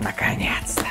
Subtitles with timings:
[0.00, 0.84] Наконец-то.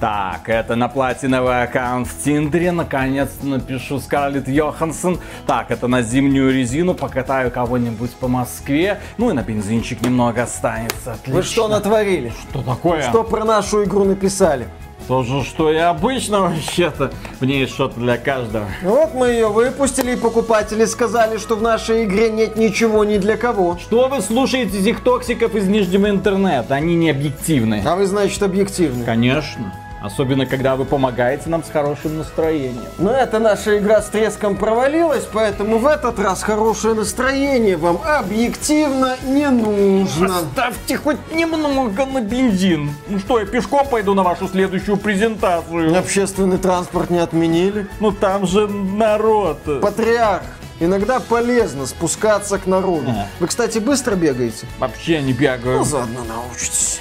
[0.00, 2.72] Так, это на платиновый аккаунт в Тиндере.
[2.72, 5.20] Наконец напишу Скарлетт Йоханссон.
[5.46, 6.94] Так, это на зимнюю резину.
[6.94, 9.00] Покатаю кого-нибудь по Москве.
[9.18, 11.12] Ну и на бензинчик немного останется.
[11.12, 11.34] Отлично.
[11.34, 12.32] Вы что натворили?
[12.50, 13.02] Что такое?
[13.02, 14.66] Что про нашу игру написали?
[15.06, 17.12] То же, что и обычно вообще-то.
[17.40, 18.66] В ней что-то для каждого.
[18.82, 23.36] Вот мы ее выпустили, и покупатели сказали, что в нашей игре нет ничего ни для
[23.36, 23.78] кого.
[23.78, 26.74] Что вы слушаете этих токсиков из нижнего интернета?
[26.74, 27.82] Они не объективны.
[27.84, 29.04] А вы, значит, объективны.
[29.04, 29.72] Конечно.
[30.04, 32.90] Особенно, когда вы помогаете нам с хорошим настроением.
[32.98, 39.16] Но эта наша игра с треском провалилась, поэтому в этот раз хорошее настроение вам объективно
[39.24, 40.42] не нужно.
[40.52, 42.90] Ставьте хоть немного на бензин.
[43.08, 45.98] Ну что, я пешком пойду на вашу следующую презентацию?
[45.98, 47.86] Общественный транспорт не отменили.
[47.98, 49.80] Ну там же народ.
[49.80, 50.44] Патриарх.
[50.80, 53.06] Иногда полезно спускаться к народу.
[53.08, 53.26] Ага.
[53.40, 54.66] Вы, кстати, быстро бегаете?
[54.78, 55.78] Вообще не бегаю.
[55.78, 57.00] Ну, заодно научитесь.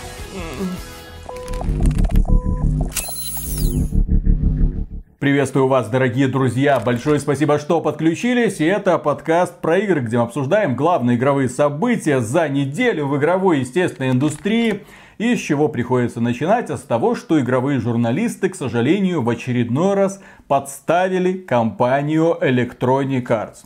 [5.23, 6.81] Приветствую вас, дорогие друзья.
[6.81, 8.59] Большое спасибо, что подключились.
[8.59, 13.59] И это подкаст про игры, где мы обсуждаем главные игровые события за неделю в игровой,
[13.59, 14.83] естественной индустрии.
[15.19, 16.69] И с чего приходится начинать?
[16.69, 23.59] А с того, что игровые журналисты, к сожалению, в очередной раз подставили компанию Electronic Arts.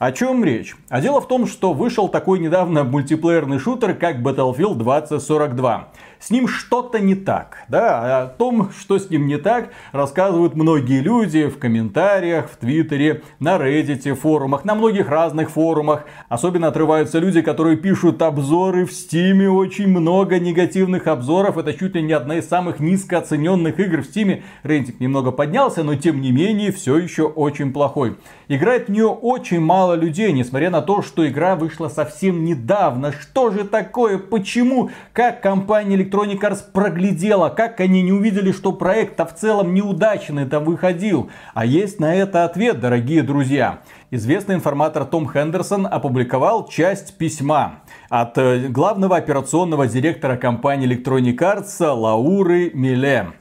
[0.00, 0.74] О чем речь?
[0.88, 5.90] А дело в том, что вышел такой недавно мультиплеерный шутер, как Battlefield 2042.
[6.24, 7.64] С ним что-то не так.
[7.68, 8.00] Да?
[8.00, 13.20] А О том, что с ним не так, рассказывают многие люди в комментариях, в Твиттере,
[13.40, 16.06] на Reddit, форумах, на многих разных форумах.
[16.30, 19.50] Особенно отрываются люди, которые пишут обзоры в Стиме.
[19.50, 21.58] Очень много негативных обзоров.
[21.58, 24.44] Это чуть ли не одна из самых низкооцененных игр в Стиме.
[24.62, 28.16] Рейтинг немного поднялся, но тем не менее все еще очень плохой.
[28.48, 33.12] Играет в нее очень мало людей, несмотря на то, что игра вышла совсем недавно.
[33.12, 34.18] Что же такое?
[34.18, 34.90] Почему?
[35.12, 37.48] Как компания Electronic Arts проглядела?
[37.48, 41.30] Как они не увидели, что проект в целом неудачный там выходил?
[41.54, 43.80] А есть на это ответ, дорогие друзья.
[44.10, 51.84] Известный информатор Том Хендерсон опубликовал часть письма от э, главного операционного директора компании Electronic Arts
[51.84, 53.32] Лауры Миле.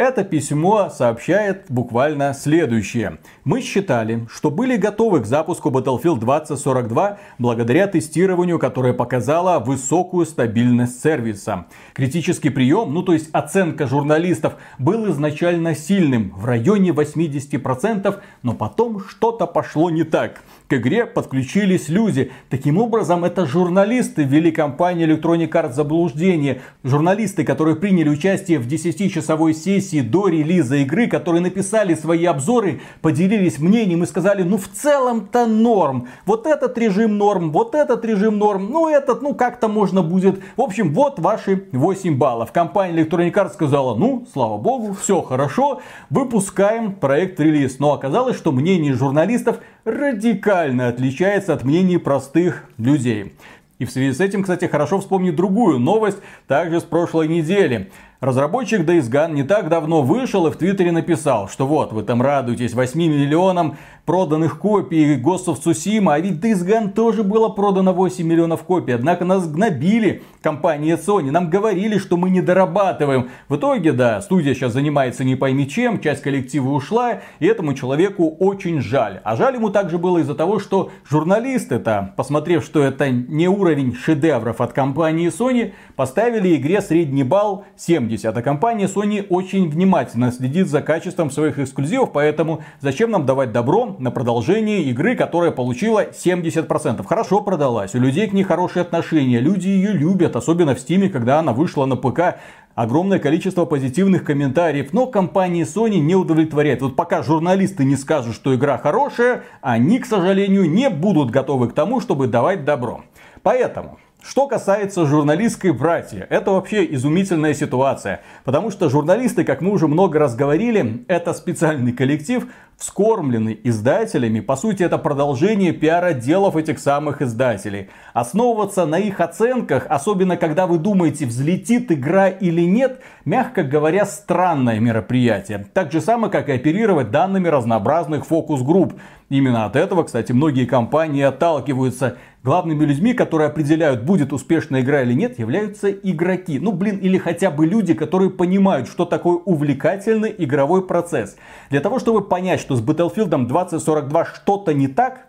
[0.00, 3.18] Это письмо сообщает буквально следующее.
[3.44, 11.02] Мы считали, что были готовы к запуску Battlefield 2042 благодаря тестированию, которое показало высокую стабильность
[11.02, 11.66] сервиса.
[11.92, 19.00] Критический прием, ну то есть оценка журналистов, был изначально сильным, в районе 80%, но потом
[19.06, 20.40] что-то пошло не так.
[20.70, 22.30] К игре подключились люди.
[22.48, 26.60] Таким образом, это журналисты ввели компанию Electronic Arts заблуждение.
[26.84, 33.58] Журналисты, которые приняли участие в 10-часовой сессии до релиза игры, которые написали свои обзоры, поделились
[33.58, 36.06] мнением и сказали, ну в целом-то норм.
[36.24, 40.40] Вот этот режим норм, вот этот режим норм, ну этот, ну как-то можно будет.
[40.56, 42.52] В общем, вот ваши 8 баллов.
[42.52, 47.80] Компания Electronic Arts сказала, ну, слава богу, все хорошо, выпускаем проект релиз.
[47.80, 53.34] Но оказалось, что мнение журналистов радикально отличается от мнений простых людей.
[53.78, 57.90] И в связи с этим, кстати, хорошо вспомнить другую новость, также с прошлой недели.
[58.20, 62.20] Разработчик Days Gone не так давно вышел и в Твиттере написал, что вот, вы там
[62.20, 67.94] радуетесь 8 миллионам проданных копий Ghost of Tsushima, а ведь Days Gone тоже было продано
[67.94, 68.92] 8 миллионов копий.
[68.92, 73.30] Однако нас гнобили компания Sony, нам говорили, что мы не дорабатываем.
[73.48, 78.28] В итоге, да, студия сейчас занимается не пойми чем, часть коллектива ушла, и этому человеку
[78.38, 79.22] очень жаль.
[79.24, 84.60] А жаль ему также было из-за того, что журналисты-то, посмотрев, что это не уровень шедевров
[84.60, 87.64] от компании Sony, поставили игре средний балл
[88.10, 88.36] 70.
[88.36, 93.96] А компания Sony очень внимательно следит за качеством своих эксклюзивов, поэтому зачем нам давать добро
[93.98, 97.04] на продолжение игры, которая получила 70%.
[97.06, 101.38] Хорошо продалась, у людей к ней хорошие отношения, люди ее любят, особенно в Стиме, когда
[101.38, 102.38] она вышла на ПК.
[102.74, 106.82] Огромное количество позитивных комментариев, но компания Sony не удовлетворяет.
[106.82, 111.74] Вот пока журналисты не скажут, что игра хорошая, они, к сожалению, не будут готовы к
[111.74, 113.02] тому, чтобы давать добро.
[113.42, 118.20] Поэтому что касается журналистской братья, это вообще изумительная ситуация.
[118.44, 122.46] Потому что журналисты, как мы уже много раз говорили, это специальный коллектив,
[122.80, 124.40] вскормленный издателями.
[124.40, 127.90] По сути, это продолжение пиар-отделов этих самых издателей.
[128.14, 134.80] Основываться на их оценках, особенно когда вы думаете, взлетит игра или нет, мягко говоря, странное
[134.80, 135.66] мероприятие.
[135.74, 138.94] Так же самое, как и оперировать данными разнообразных фокус-групп.
[139.28, 142.16] Именно от этого, кстати, многие компании отталкиваются.
[142.42, 146.58] Главными людьми, которые определяют, будет успешная игра или нет, являются игроки.
[146.58, 151.36] Ну, блин, или хотя бы люди, которые понимают, что такое увлекательный игровой процесс.
[151.68, 155.26] Для того, чтобы понять, что с Battlefield 2042 что-то не так,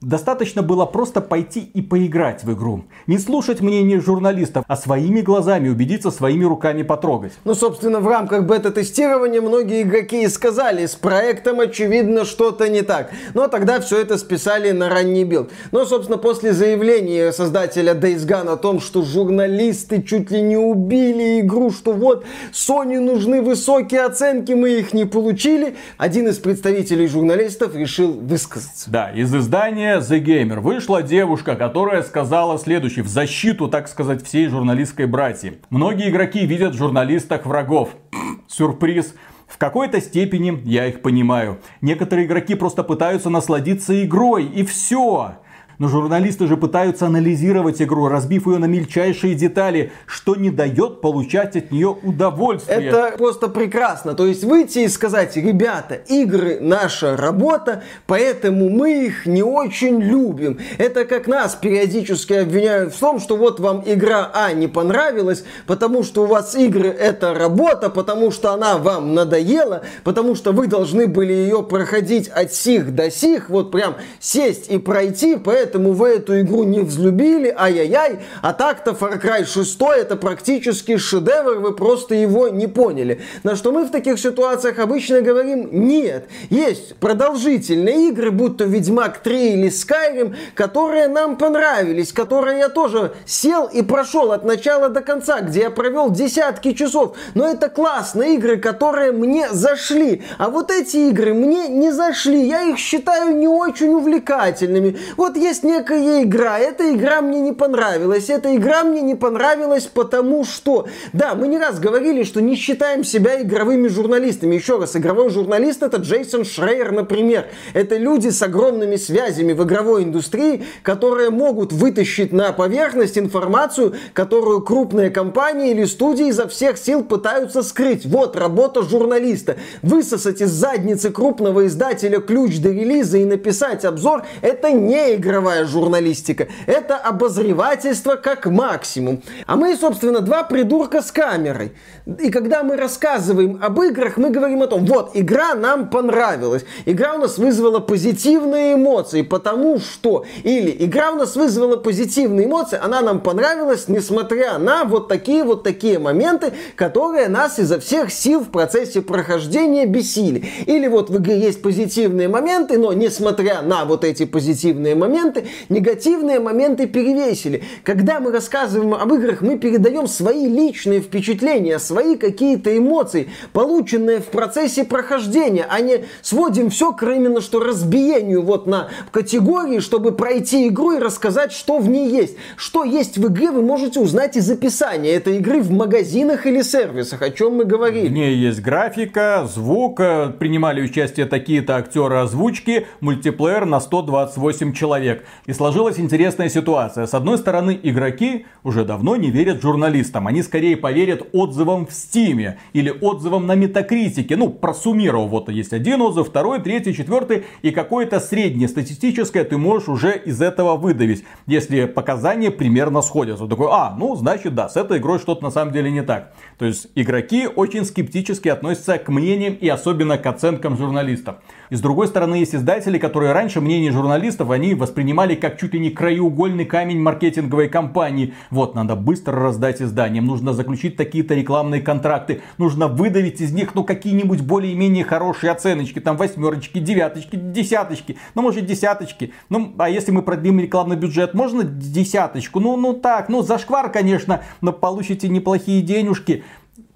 [0.00, 2.84] Достаточно было просто пойти и поиграть в игру.
[3.06, 7.34] Не слушать мнение журналистов, а своими глазами убедиться, своими руками потрогать.
[7.44, 13.10] Ну, собственно, в рамках бета-тестирования многие игроки и сказали, с проектом очевидно что-то не так.
[13.34, 15.50] Но тогда все это списали на ранний билд.
[15.70, 21.40] Но, собственно, после заявления создателя Days Gone о том, что журналисты чуть ли не убили
[21.40, 22.24] игру, что вот
[22.54, 28.90] Sony нужны высокие оценки, мы их не получили, один из представителей журналистов решил высказаться.
[28.90, 34.24] Да, из издания издания The Gamer вышла девушка, которая сказала следующее, в защиту, так сказать,
[34.24, 35.60] всей журналистской братьи.
[35.70, 37.90] Многие игроки видят в журналистах врагов.
[38.48, 39.14] Сюрприз.
[39.48, 41.58] В какой-то степени я их понимаю.
[41.80, 45.38] Некоторые игроки просто пытаются насладиться игрой, и все.
[45.80, 51.56] Но журналисты же пытаются анализировать игру, разбив ее на мельчайшие детали, что не дает получать
[51.56, 52.88] от нее удовольствие.
[52.88, 54.12] Это просто прекрасно.
[54.12, 60.58] То есть выйти и сказать, ребята, игры наша работа, поэтому мы их не очень любим.
[60.76, 66.02] Это как нас периодически обвиняют в том, что вот вам игра А не понравилась, потому
[66.02, 71.06] что у вас игры это работа, потому что она вам надоела, потому что вы должны
[71.06, 76.08] были ее проходить от сих до сих, вот прям сесть и пройти, поэтому поэтому вы
[76.08, 82.16] эту игру не взлюбили, ай-яй-яй, а так-то Far Cry 6 это практически шедевр, вы просто
[82.16, 83.20] его не поняли.
[83.44, 89.18] На что мы в таких ситуациях обычно говорим, нет, есть продолжительные игры, будь то Ведьмак
[89.18, 95.02] 3 или Skyrim, которые нам понравились, которые я тоже сел и прошел от начала до
[95.02, 97.16] конца, где я провел десятки часов.
[97.34, 100.22] Но это классные игры, которые мне зашли.
[100.38, 102.48] А вот эти игры мне не зашли.
[102.48, 104.98] Я их считаю не очень увлекательными.
[105.16, 109.86] Вот есть есть некая игра, эта игра мне не понравилась, эта игра мне не понравилась
[109.86, 110.86] потому что...
[111.12, 114.54] Да, мы не раз говорили, что не считаем себя игровыми журналистами.
[114.54, 117.46] Еще раз, игровой журналист это Джейсон Шрейер, например.
[117.74, 124.62] Это люди с огромными связями в игровой индустрии, которые могут вытащить на поверхность информацию, которую
[124.62, 128.06] крупные компании или студии изо всех сил пытаются скрыть.
[128.06, 129.56] Вот работа журналиста.
[129.82, 135.66] Высосать из задницы крупного издателя ключ до релиза и написать обзор, это не игровая мировая
[135.66, 136.48] журналистика.
[136.66, 139.22] Это обозревательство как максимум.
[139.46, 141.72] А мы, собственно, два придурка с камерой.
[142.18, 146.64] И когда мы рассказываем об играх, мы говорим о том, вот, игра нам понравилась.
[146.86, 150.24] Игра у нас вызвала позитивные эмоции, потому что...
[150.44, 155.62] Или игра у нас вызвала позитивные эмоции, она нам понравилась, несмотря на вот такие вот
[155.62, 160.44] такие моменты, которые нас изо всех сил в процессе прохождения бесили.
[160.66, 165.48] Или вот в игре есть позитивные моменты, но несмотря на вот эти позитивные моменты, моменты,
[165.68, 167.62] негативные моменты перевесили.
[167.84, 174.26] Когда мы рассказываем об играх, мы передаем свои личные впечатления, свои какие-то эмоции, полученные в
[174.26, 180.68] процессе прохождения, а не сводим все к именно что разбиению вот на категории, чтобы пройти
[180.68, 182.36] игру и рассказать, что в ней есть.
[182.56, 187.22] Что есть в игре, вы можете узнать из описания этой игры в магазинах или сервисах,
[187.22, 188.08] о чем мы говорили.
[188.08, 189.96] В ней есть графика, звук,
[190.38, 195.19] принимали участие такие-то актеры озвучки, мультиплеер на 128 человек.
[195.46, 197.06] И сложилась интересная ситуация.
[197.06, 200.26] С одной стороны, игроки уже давно не верят журналистам.
[200.26, 204.36] Они скорее поверят отзывам в Стиме или отзывам на Метакритике.
[204.36, 207.44] Ну, просуммировал, вот есть один отзыв, второй, третий, четвертый.
[207.62, 211.24] И какое-то среднее статистическое ты можешь уже из этого выдавить.
[211.46, 213.46] Если показания примерно сходятся.
[213.46, 216.32] Такой, а, ну, значит, да, с этой игрой что-то на самом деле не так.
[216.58, 221.36] То есть, игроки очень скептически относятся к мнениям и особенно к оценкам журналистов.
[221.70, 225.80] И с другой стороны, есть издатели, которые раньше мнение журналистов, они воспринимали как чуть ли
[225.80, 228.34] не краеугольный камень маркетинговой кампании.
[228.50, 233.84] Вот, надо быстро раздать изданиям, нужно заключить такие-то рекламные контракты, нужно выдавить из них, ну,
[233.84, 239.32] какие-нибудь более-менее хорошие оценочки, там, восьмерочки, девяточки, десяточки, ну, может, десяточки.
[239.48, 242.58] Ну, а если мы продлим рекламный бюджет, можно десяточку?
[242.58, 246.42] Ну, ну так, ну, зашквар, конечно, но получите неплохие денежки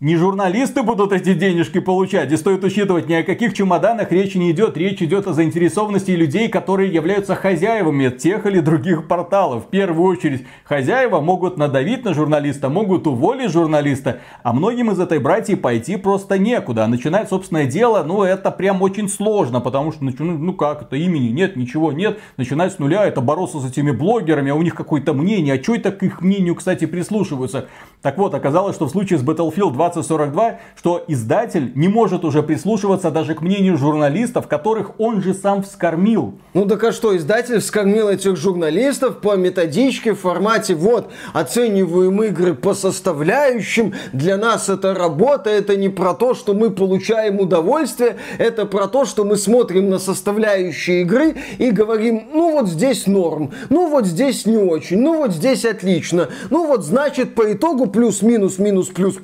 [0.05, 2.31] не журналисты будут эти денежки получать.
[2.31, 4.77] И стоит учитывать, ни о каких чемоданах речи не идет.
[4.77, 9.65] Речь идет о заинтересованности людей, которые являются хозяевами тех или других порталов.
[9.65, 14.21] В первую очередь, хозяева могут надавить на журналиста, могут уволить журналиста.
[14.43, 16.85] А многим из этой братьи пойти просто некуда.
[16.85, 21.29] А начинать собственное дело, ну это прям очень сложно, потому что, ну, как это, имени
[21.29, 22.19] нет, ничего нет.
[22.37, 25.55] Начинать с нуля, это бороться с этими блогерами, а у них какое-то мнение.
[25.55, 27.69] А что это к их мнению, кстати, прислушиваются?
[28.03, 32.43] Так вот, оказалось, что в случае с Battlefield 20 2042, что издатель не может уже
[32.43, 36.35] прислушиваться даже к мнению журналистов, которых он же сам вскормил.
[36.53, 42.55] Ну так а что, издатель вскормил этих журналистов по методичке в формате вот, оцениваем игры
[42.55, 48.67] по составляющим, для нас это работа, это не про то, что мы получаем удовольствие, это
[48.67, 53.89] про то, что мы смотрим на составляющие игры и говорим, ну вот здесь норм, ну
[53.89, 58.89] вот здесь не очень, ну вот здесь отлично, ну вот значит по итогу плюс-минус, минус,
[58.89, 59.17] плюс,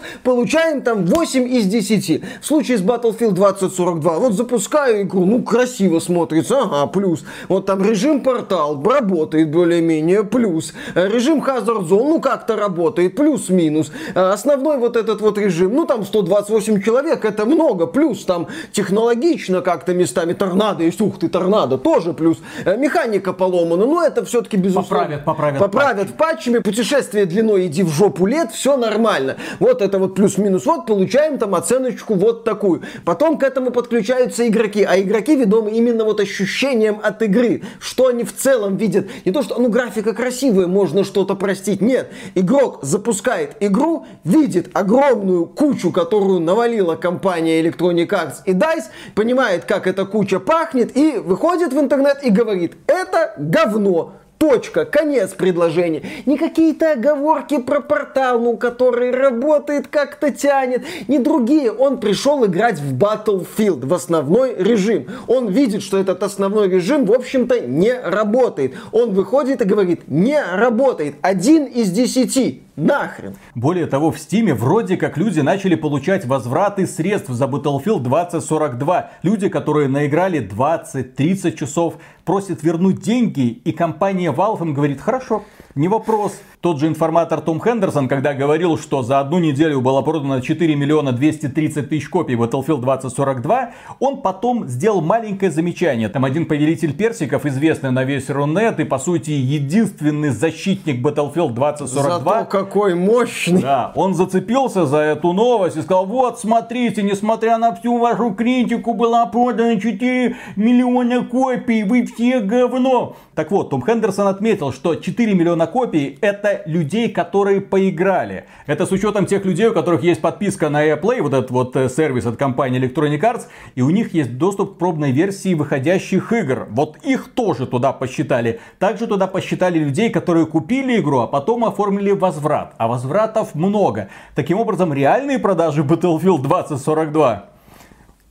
[0.00, 2.22] плюс-минус, получаем там 8 из 10.
[2.40, 7.24] В случае с Battlefield 2042, вот запускаю игру, ну красиво смотрится, ага, плюс.
[7.48, 10.72] Вот там режим портал работает более-менее, плюс.
[10.94, 13.90] Режим Hazard Zone, ну как-то работает, плюс-минус.
[14.14, 19.94] Основной вот этот вот режим, ну там 128 человек, это много, плюс там технологично как-то
[19.94, 22.38] местами торнадо есть, ух ты, торнадо, тоже плюс.
[22.64, 24.88] Механика поломана, но это все-таки безусловно.
[24.90, 25.58] Поправят, поправят.
[25.58, 29.36] Поправят патчами, путешествие длиной иди в жопу лет, все нормально.
[29.58, 32.82] Вот это вот плюс-минус, вот получаем там оценочку вот такую.
[33.04, 38.24] Потом к этому подключаются игроки, а игроки ведомы именно вот ощущением от игры, что они
[38.24, 39.08] в целом видят.
[39.24, 41.80] Не то, что, ну, графика красивая, можно что-то простить.
[41.80, 48.84] Нет, игрок запускает игру, видит огромную кучу, которую навалила компания Electronic Arts и DICE,
[49.14, 55.32] понимает, как эта куча пахнет, и выходит в интернет и говорит, это говно, Точка, конец
[55.34, 56.02] предложения.
[56.24, 60.82] Не какие-то оговорки про портал, ну, который работает, как-то тянет.
[61.08, 61.70] Не другие.
[61.70, 65.08] Он пришел играть в Battlefield, в основной режим.
[65.26, 68.76] Он видит, что этот основной режим, в общем-то, не работает.
[68.92, 71.16] Он выходит и говорит, не работает.
[71.20, 72.62] Один из десяти.
[72.76, 73.36] Нахрен.
[73.54, 79.10] Более того, в Стиме вроде как люди начали получать возвраты средств за Battlefield 2042.
[79.22, 85.42] Люди, которые наиграли 20-30 часов, просят вернуть деньги, и компания Valve им говорит, хорошо,
[85.74, 86.32] не вопрос.
[86.60, 91.12] Тот же информатор Том Хендерсон, когда говорил, что за одну неделю было продано 4 миллиона
[91.12, 96.08] 230 тысяч копий Battlefield 2042, он потом сделал маленькое замечание.
[96.08, 101.86] Там один повелитель персиков, известный на весь Рунет и по сути единственный защитник Battlefield 2042.
[101.86, 103.62] Зато какой мощный.
[103.62, 108.94] Да, он зацепился за эту новость и сказал, вот смотрите, несмотря на всю вашу критику,
[108.94, 113.16] была продана 4 миллиона копий, вы все говно.
[113.34, 118.44] Так вот, Том Хендерсон отметил, что 4 миллиона копий это людей, которые поиграли.
[118.66, 121.88] Это с учетом тех людей, у которых есть подписка на AirPlay, вот этот вот э,
[121.88, 123.42] сервис от компании Electronic Arts,
[123.74, 126.66] и у них есть доступ к пробной версии выходящих игр.
[126.70, 128.60] Вот их тоже туда посчитали.
[128.78, 132.49] Также туда посчитали людей, которые купили игру, а потом оформили возврат.
[132.78, 134.08] А возвратов много.
[134.34, 137.44] Таким образом, реальные продажи Battlefield 2042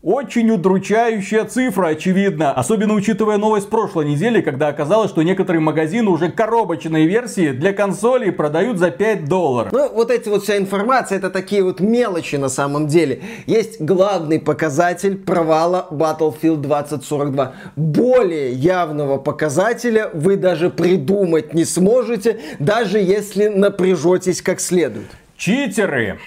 [0.01, 2.53] очень удручающая цифра, очевидно.
[2.53, 8.31] Особенно учитывая новость прошлой недели, когда оказалось, что некоторые магазины уже коробочные версии для консолей
[8.31, 9.71] продают за 5 долларов.
[9.73, 13.21] Ну, вот эти вот вся информация, это такие вот мелочи на самом деле.
[13.45, 17.53] Есть главный показатель провала Battlefield 2042.
[17.75, 25.07] Более явного показателя вы даже придумать не сможете, даже если напряжетесь как следует.
[25.35, 26.19] Читеры!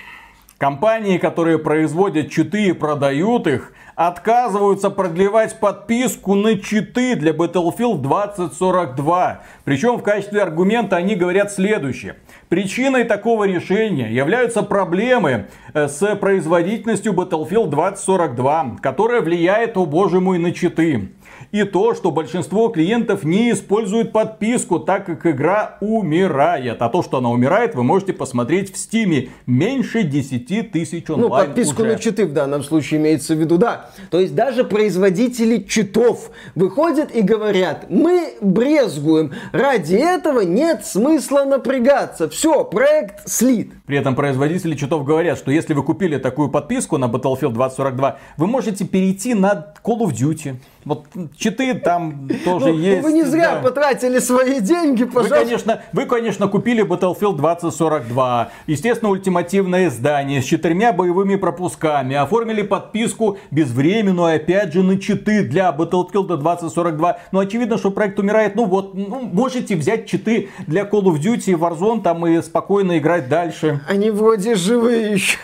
[0.63, 9.41] Компании, которые производят читы и продают их, отказываются продлевать подписку на читы для Battlefield 2042.
[9.65, 12.15] Причем в качестве аргумента они говорят следующее.
[12.49, 20.39] Причиной такого решения являются проблемы э, с производительностью Battlefield 2042, которая влияет, о боже мой,
[20.39, 21.11] на читы
[21.53, 26.81] и то, что большинство клиентов не используют подписку, так как игра умирает.
[26.81, 29.29] А то, что она умирает, вы можете посмотреть в стиме.
[29.47, 31.93] Меньше 10 тысяч ну, онлайн Ну, подписку уже.
[31.93, 33.91] на читы в данном случае имеется в виду, да.
[34.11, 42.31] То есть даже производители читов выходят и говорят, мы брезгуем, ради этого нет смысла напрягаться.
[42.31, 43.73] Все, проект слит.
[43.93, 48.47] При этом производители читов говорят, что если вы купили такую подписку на Battlefield 2042, вы
[48.47, 50.57] можете перейти на Call of Duty.
[50.87, 51.05] Вот
[51.37, 53.03] читы там тоже ну, есть.
[53.03, 53.61] Вы не зря да.
[53.61, 55.35] потратили свои деньги, пожалуйста.
[55.35, 58.51] Вы конечно, вы, конечно, купили Battlefield 2042.
[58.67, 62.17] Естественно, ультимативное издание с четырьмя боевыми пропусками.
[62.17, 67.19] Оформили подписку безвременную, опять же, на читы для Battlefield 2042.
[67.31, 68.57] Но очевидно, что проект умирает.
[68.57, 72.99] Ну вот, ну, можете взять читы для Call of Duty и Warzone там и спокойно
[72.99, 73.82] играть дальше.
[73.87, 75.39] Они вроде живые еще.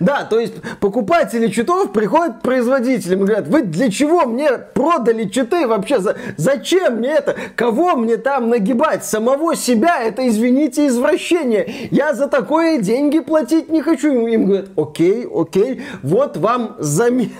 [0.00, 5.24] Да, то есть покупатели читов приходят к производителям и говорят, вы для чего мне продали
[5.28, 5.98] читы вообще?
[5.98, 7.36] За, зачем мне это?
[7.56, 9.04] Кого мне там нагибать?
[9.04, 10.02] Самого себя?
[10.02, 11.88] Это, извините, извращение.
[11.90, 14.26] Я за такое деньги платить не хочу.
[14.26, 17.30] Им говорят, окей, окей, вот вам замен.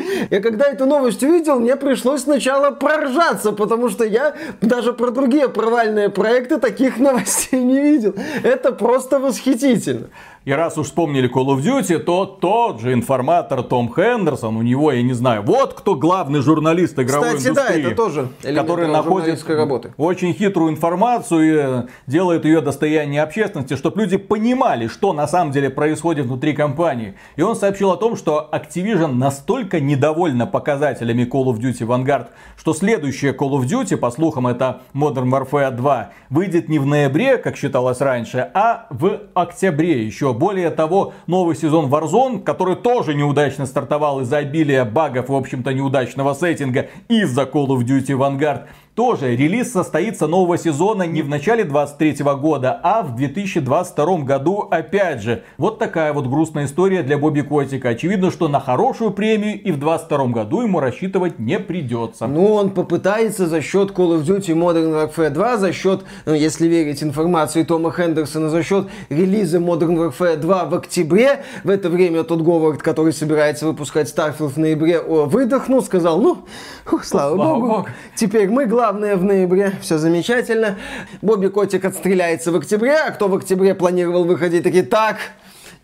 [0.30, 5.48] Я когда эту новость увидел, мне пришлось сначала проржаться, потому что я даже про другие
[5.48, 8.14] провальные проекты таких новостей не видел.
[8.42, 10.08] Это просто восхитительно.
[10.48, 14.90] И раз уж вспомнили Call of Duty, то тот же информатор Том Хендерсон, у него,
[14.90, 17.82] я не знаю, вот кто главный журналист игровой Кстати, индустрии.
[17.82, 19.92] да, это тоже который находит работы.
[19.98, 25.68] очень хитрую информацию и делает ее достояние общественности, чтобы люди понимали, что на самом деле
[25.68, 27.12] происходит внутри компании.
[27.36, 32.72] И он сообщил о том, что Activision настолько недовольна показателями Call of Duty Vanguard, что
[32.72, 37.54] следующая Call of Duty, по слухам, это Modern Warfare 2, выйдет не в ноябре, как
[37.58, 44.20] считалось раньше, а в октябре еще более того, новый сезон Warzone, который тоже неудачно стартовал
[44.20, 48.62] из-за обилия багов в общем-то, неудачного сеттинга из-за Call of Duty Vanguard,
[48.98, 55.22] тоже релиз состоится нового сезона не в начале 23 года, а в 2022 году опять
[55.22, 55.44] же.
[55.56, 57.90] Вот такая вот грустная история для Бобби Котика.
[57.90, 62.26] Очевидно, что на хорошую премию и в 22 году ему рассчитывать не придется.
[62.26, 66.66] Ну, он попытается за счет Call of Duty Modern Warfare 2, за счет, ну, если
[66.66, 71.44] верить информации Тома Хендерсона, за счет релиза Modern Warfare 2 в октябре.
[71.62, 76.38] В это время тот Говард, который собирается выпускать Starfield в ноябре, выдохнул, сказал, ну,
[76.84, 79.74] слава, слава богу, богу, теперь мы главные главное в ноябре.
[79.82, 80.78] Все замечательно.
[81.20, 85.18] Бобби Котик отстреляется в октябре, а кто в октябре планировал выходить, такие, так,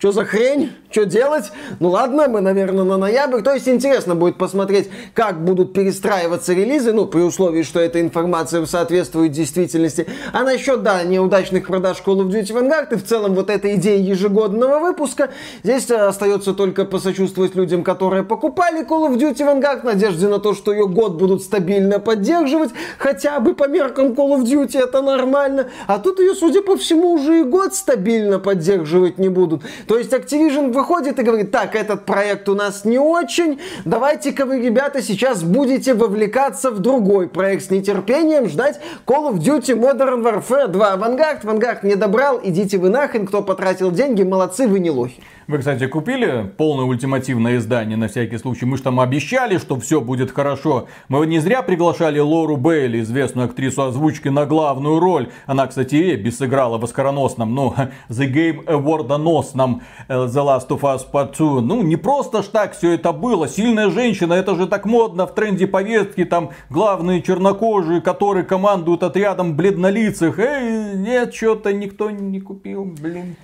[0.04, 0.70] что за хрень?
[0.90, 1.50] Что делать?
[1.80, 3.40] Ну ладно, мы, наверное, на ноябрь.
[3.40, 8.66] То есть интересно будет посмотреть, как будут перестраиваться релизы, ну, при условии, что эта информация
[8.66, 10.06] соответствует действительности.
[10.34, 13.98] А насчет, да, неудачных продаж Call of Duty Vanguard и в целом вот этой идеи
[13.98, 15.30] ежегодного выпуска,
[15.62, 20.38] здесь э, остается только посочувствовать людям, которые покупали Call of Duty Vanguard в надежде на
[20.38, 25.00] то, что ее год будут стабильно поддерживать, хотя бы по меркам Call of Duty это
[25.00, 25.70] нормально.
[25.86, 29.62] А тут ее, судя по всему, уже и год стабильно поддерживать не будут.
[29.88, 34.60] То есть Activision выходит и говорит, так, этот проект у нас не очень, давайте-ка вы,
[34.60, 40.68] ребята, сейчас будете вовлекаться в другой проект с нетерпением, ждать Call of Duty Modern Warfare
[40.68, 40.92] 2.
[40.92, 45.22] Авангард, Авангард не добрал, идите вы нахрен, кто потратил деньги, молодцы, вы не лохи.
[45.46, 48.64] Вы, кстати, купили полное ультимативное издание на всякий случай?
[48.64, 50.88] Мы же там обещали, что все будет хорошо.
[51.08, 55.28] Мы не зря приглашали Лору Бейли, известную актрису озвучки, на главную роль.
[55.44, 57.74] Она, кстати, и без сыграла в оскароносном, ну,
[58.08, 61.60] The Game Awardоносном э, The Last of Us Part 2.
[61.60, 63.46] Ну, не просто ж так все это было.
[63.46, 66.24] Сильная женщина, это же так модно в тренде повестки.
[66.24, 70.38] Там главные чернокожие, которые командуют отрядом бледнолицых.
[70.38, 73.36] Эй, нет, что-то никто не купил, блин.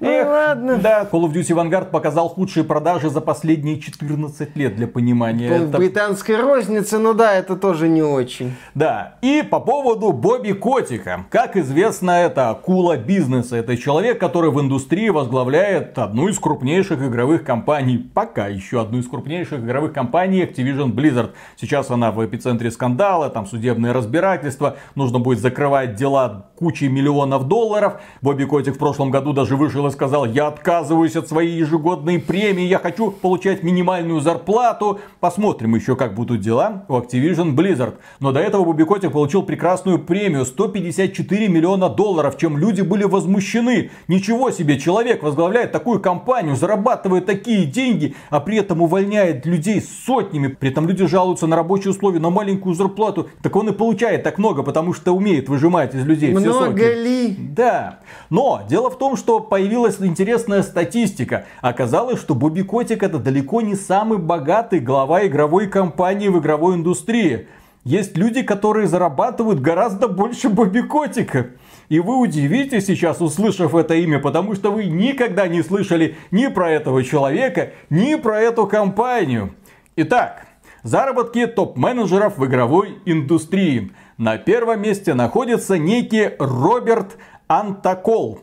[0.00, 0.78] Ну Эх, ладно.
[0.78, 5.50] Да, Call of Duty Vanguard показал худшие продажи за последние 14 лет, для понимания.
[5.50, 5.76] В это...
[5.76, 8.54] британской рознице, ну да, это тоже не очень.
[8.74, 11.26] Да, и по поводу Бобби Котика.
[11.28, 13.56] Как известно, это акула бизнеса.
[13.56, 19.06] Это человек, который в индустрии возглавляет одну из крупнейших игровых компаний, пока еще одну из
[19.06, 21.32] крупнейших игровых компаний Activision Blizzard.
[21.56, 28.00] Сейчас она в эпицентре скандала, там судебные разбирательства, нужно будет закрывать дела кучей миллионов долларов.
[28.22, 32.64] Бобби Котик в прошлом году даже вышел и сказал, я отказываюсь от своей ежегодной премии,
[32.64, 35.00] я хочу получать минимальную зарплату.
[35.20, 37.94] Посмотрим еще, как будут дела у Activision Blizzard.
[38.20, 43.90] Но до этого Бобби Котик получил прекрасную премию 154 миллиона долларов, чем люди были возмущены.
[44.08, 50.48] Ничего себе, человек возглавляет такую компанию, зарабатывает такие деньги, а при этом увольняет людей сотнями.
[50.48, 53.28] При этом люди жалуются на рабочие условия, на маленькую зарплату.
[53.42, 57.02] Так он и получает так много, потому что умеет выжимать из людей много все соки.
[57.02, 57.36] ли?
[57.38, 57.98] Да.
[58.30, 61.46] Но дело в том, что появилась появилась интересная статистика.
[61.62, 67.48] Оказалось, что Бобби Котик это далеко не самый богатый глава игровой компании в игровой индустрии.
[67.84, 71.52] Есть люди, которые зарабатывают гораздо больше Бобби Котика.
[71.88, 76.70] И вы удивитесь сейчас, услышав это имя, потому что вы никогда не слышали ни про
[76.70, 79.54] этого человека, ни про эту компанию.
[79.96, 80.46] Итак,
[80.82, 83.92] заработки топ-менеджеров в игровой индустрии.
[84.18, 87.16] На первом месте находится некий Роберт
[87.48, 88.40] Антакол.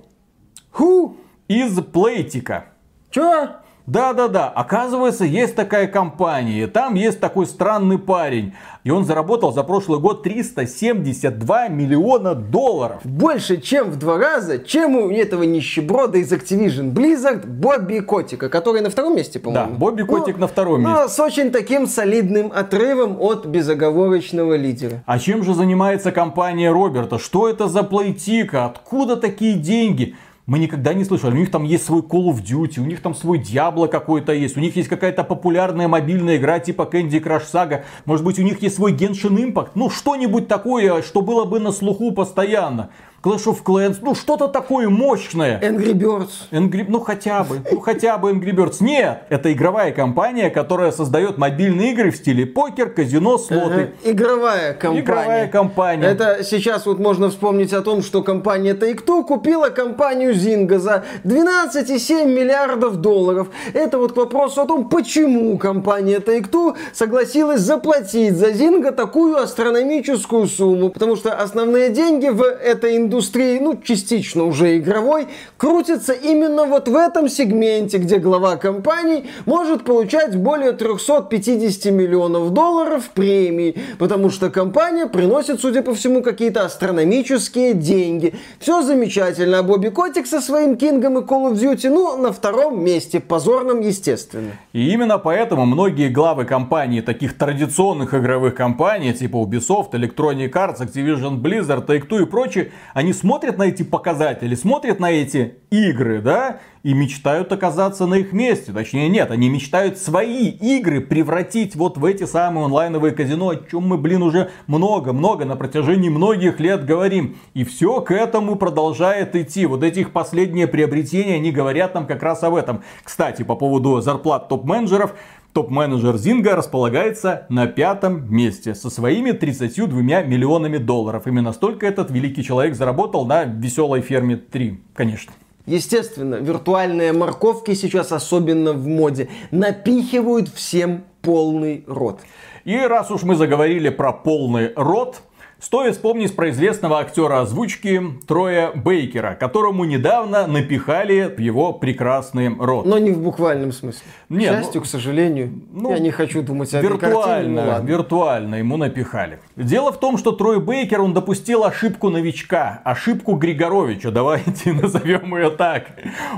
[0.71, 1.17] Ху!
[1.47, 2.65] Из Плейтика.
[3.09, 3.49] Чё?
[3.87, 8.53] Да-да-да, оказывается, есть такая компания, там есть такой странный парень.
[8.83, 12.99] И он заработал за прошлый год 372 миллиона долларов.
[13.05, 18.81] Больше, чем в два раза, чем у этого нищеброда из Activision Blizzard Бобби Котика, который
[18.81, 19.71] на втором месте, по-моему.
[19.71, 20.93] Да, Бобби Котик ну, на втором месте.
[20.93, 25.01] Но с очень таким солидным отрывом от безоговорочного лидера.
[25.05, 27.19] А чем же занимается компания Роберта?
[27.19, 28.65] Что это за плейтика?
[28.65, 30.17] Откуда такие деньги?
[30.47, 31.33] Мы никогда не слышали.
[31.33, 34.55] У них там есть свой Call of Duty, у них там свой Diablo какой-то есть,
[34.57, 38.61] у них есть какая-то популярная мобильная игра типа Candy Crush Saga, может быть у них
[38.61, 42.89] есть свой Genshin Impact, ну что-нибудь такое, что было бы на слуху постоянно.
[43.27, 45.59] Clash of Clans, ну что-то такое мощное.
[45.59, 46.29] Angry Birds.
[46.51, 48.77] Angry, ну хотя бы, ну хотя бы Angry Birds.
[48.79, 53.91] Нет, это игровая компания, которая создает мобильные игры в стиле покер, казино, слоты.
[54.03, 54.11] Ага.
[54.11, 55.01] Игровая компания.
[55.01, 56.05] Игровая компания.
[56.05, 62.25] Это сейчас вот можно вспомнить о том, что компания Take-Two купила компанию Zynga за 12,7
[62.25, 63.49] миллиардов долларов.
[63.73, 70.47] Это вот к вопросу о том, почему компания Take-Two согласилась заплатить за Zynga такую астрономическую
[70.47, 70.91] сумму.
[70.91, 73.16] Потому что основные деньги в этой индустрии,
[73.59, 75.27] ну, частично уже игровой,
[75.57, 83.09] крутятся именно вот в этом сегменте, где глава компании может получать более 350 миллионов долларов
[83.13, 88.33] премии, потому что компания приносит, судя по всему, какие-то астрономические деньги.
[88.59, 92.83] Все замечательно, а Бобби Котик со своим Кингом и Call of Duty, ну, на втором
[92.83, 94.51] месте, позорном, естественно.
[94.73, 101.39] И именно поэтому многие главы компаний, таких традиционных игровых компаний, типа Ubisoft, Electronic Arts, Activision
[101.41, 106.95] Blizzard, Take-Two и прочие, они смотрят на эти показатели, смотрят на эти игры, да, и
[106.95, 108.71] мечтают оказаться на их месте.
[108.71, 113.87] Точнее, нет, они мечтают свои игры превратить вот в эти самые онлайновые казино, о чем
[113.87, 117.37] мы, блин, уже много-много на протяжении многих лет говорим.
[117.53, 119.67] И все к этому продолжает идти.
[119.67, 122.81] Вот эти их последние приобретения, они говорят нам как раз об этом.
[123.03, 125.13] Кстати, по поводу зарплат топ-менеджеров,
[125.57, 131.25] Топ-менеджер Зинга располагается на пятом месте со своими 32 миллионами долларов.
[131.25, 135.33] Именно столько этот великий человек заработал на веселой ферме 3, конечно.
[135.65, 139.29] Естественно, виртуальные морковки сейчас особенно в моде.
[139.49, 142.19] Напихивают всем полный рот.
[142.63, 145.23] И раз уж мы заговорили про полный рот,
[145.59, 152.85] Стоит вспомнить про известного актера озвучки Троя Бейкера, которому недавно напихали в его прекрасный рот.
[152.85, 154.03] Но не в буквальном смысле.
[154.29, 157.85] Нет, К счастью, ну, к сожалению, ну, я не хочу думать о виртуально, картине, ну,
[157.87, 159.39] виртуально ему напихали.
[159.55, 165.49] Дело в том, что Трой Бейкер, он допустил ошибку новичка, ошибку Григоровича, давайте назовем ее
[165.49, 165.87] так.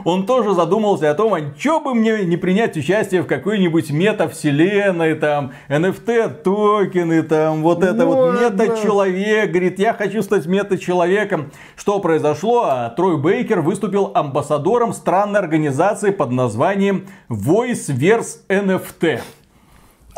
[0.05, 5.15] Он тоже задумался о том, а что бы мне не принять участие в какой-нибудь метавселенной,
[5.15, 11.51] там, NFT-токены, там, вот это вот мета-человек человек, говорит, я хочу стать мета-человеком.
[11.75, 12.91] Что произошло?
[12.95, 19.21] Трой Бейкер выступил амбассадором странной организации под названием Voiceverse NFT.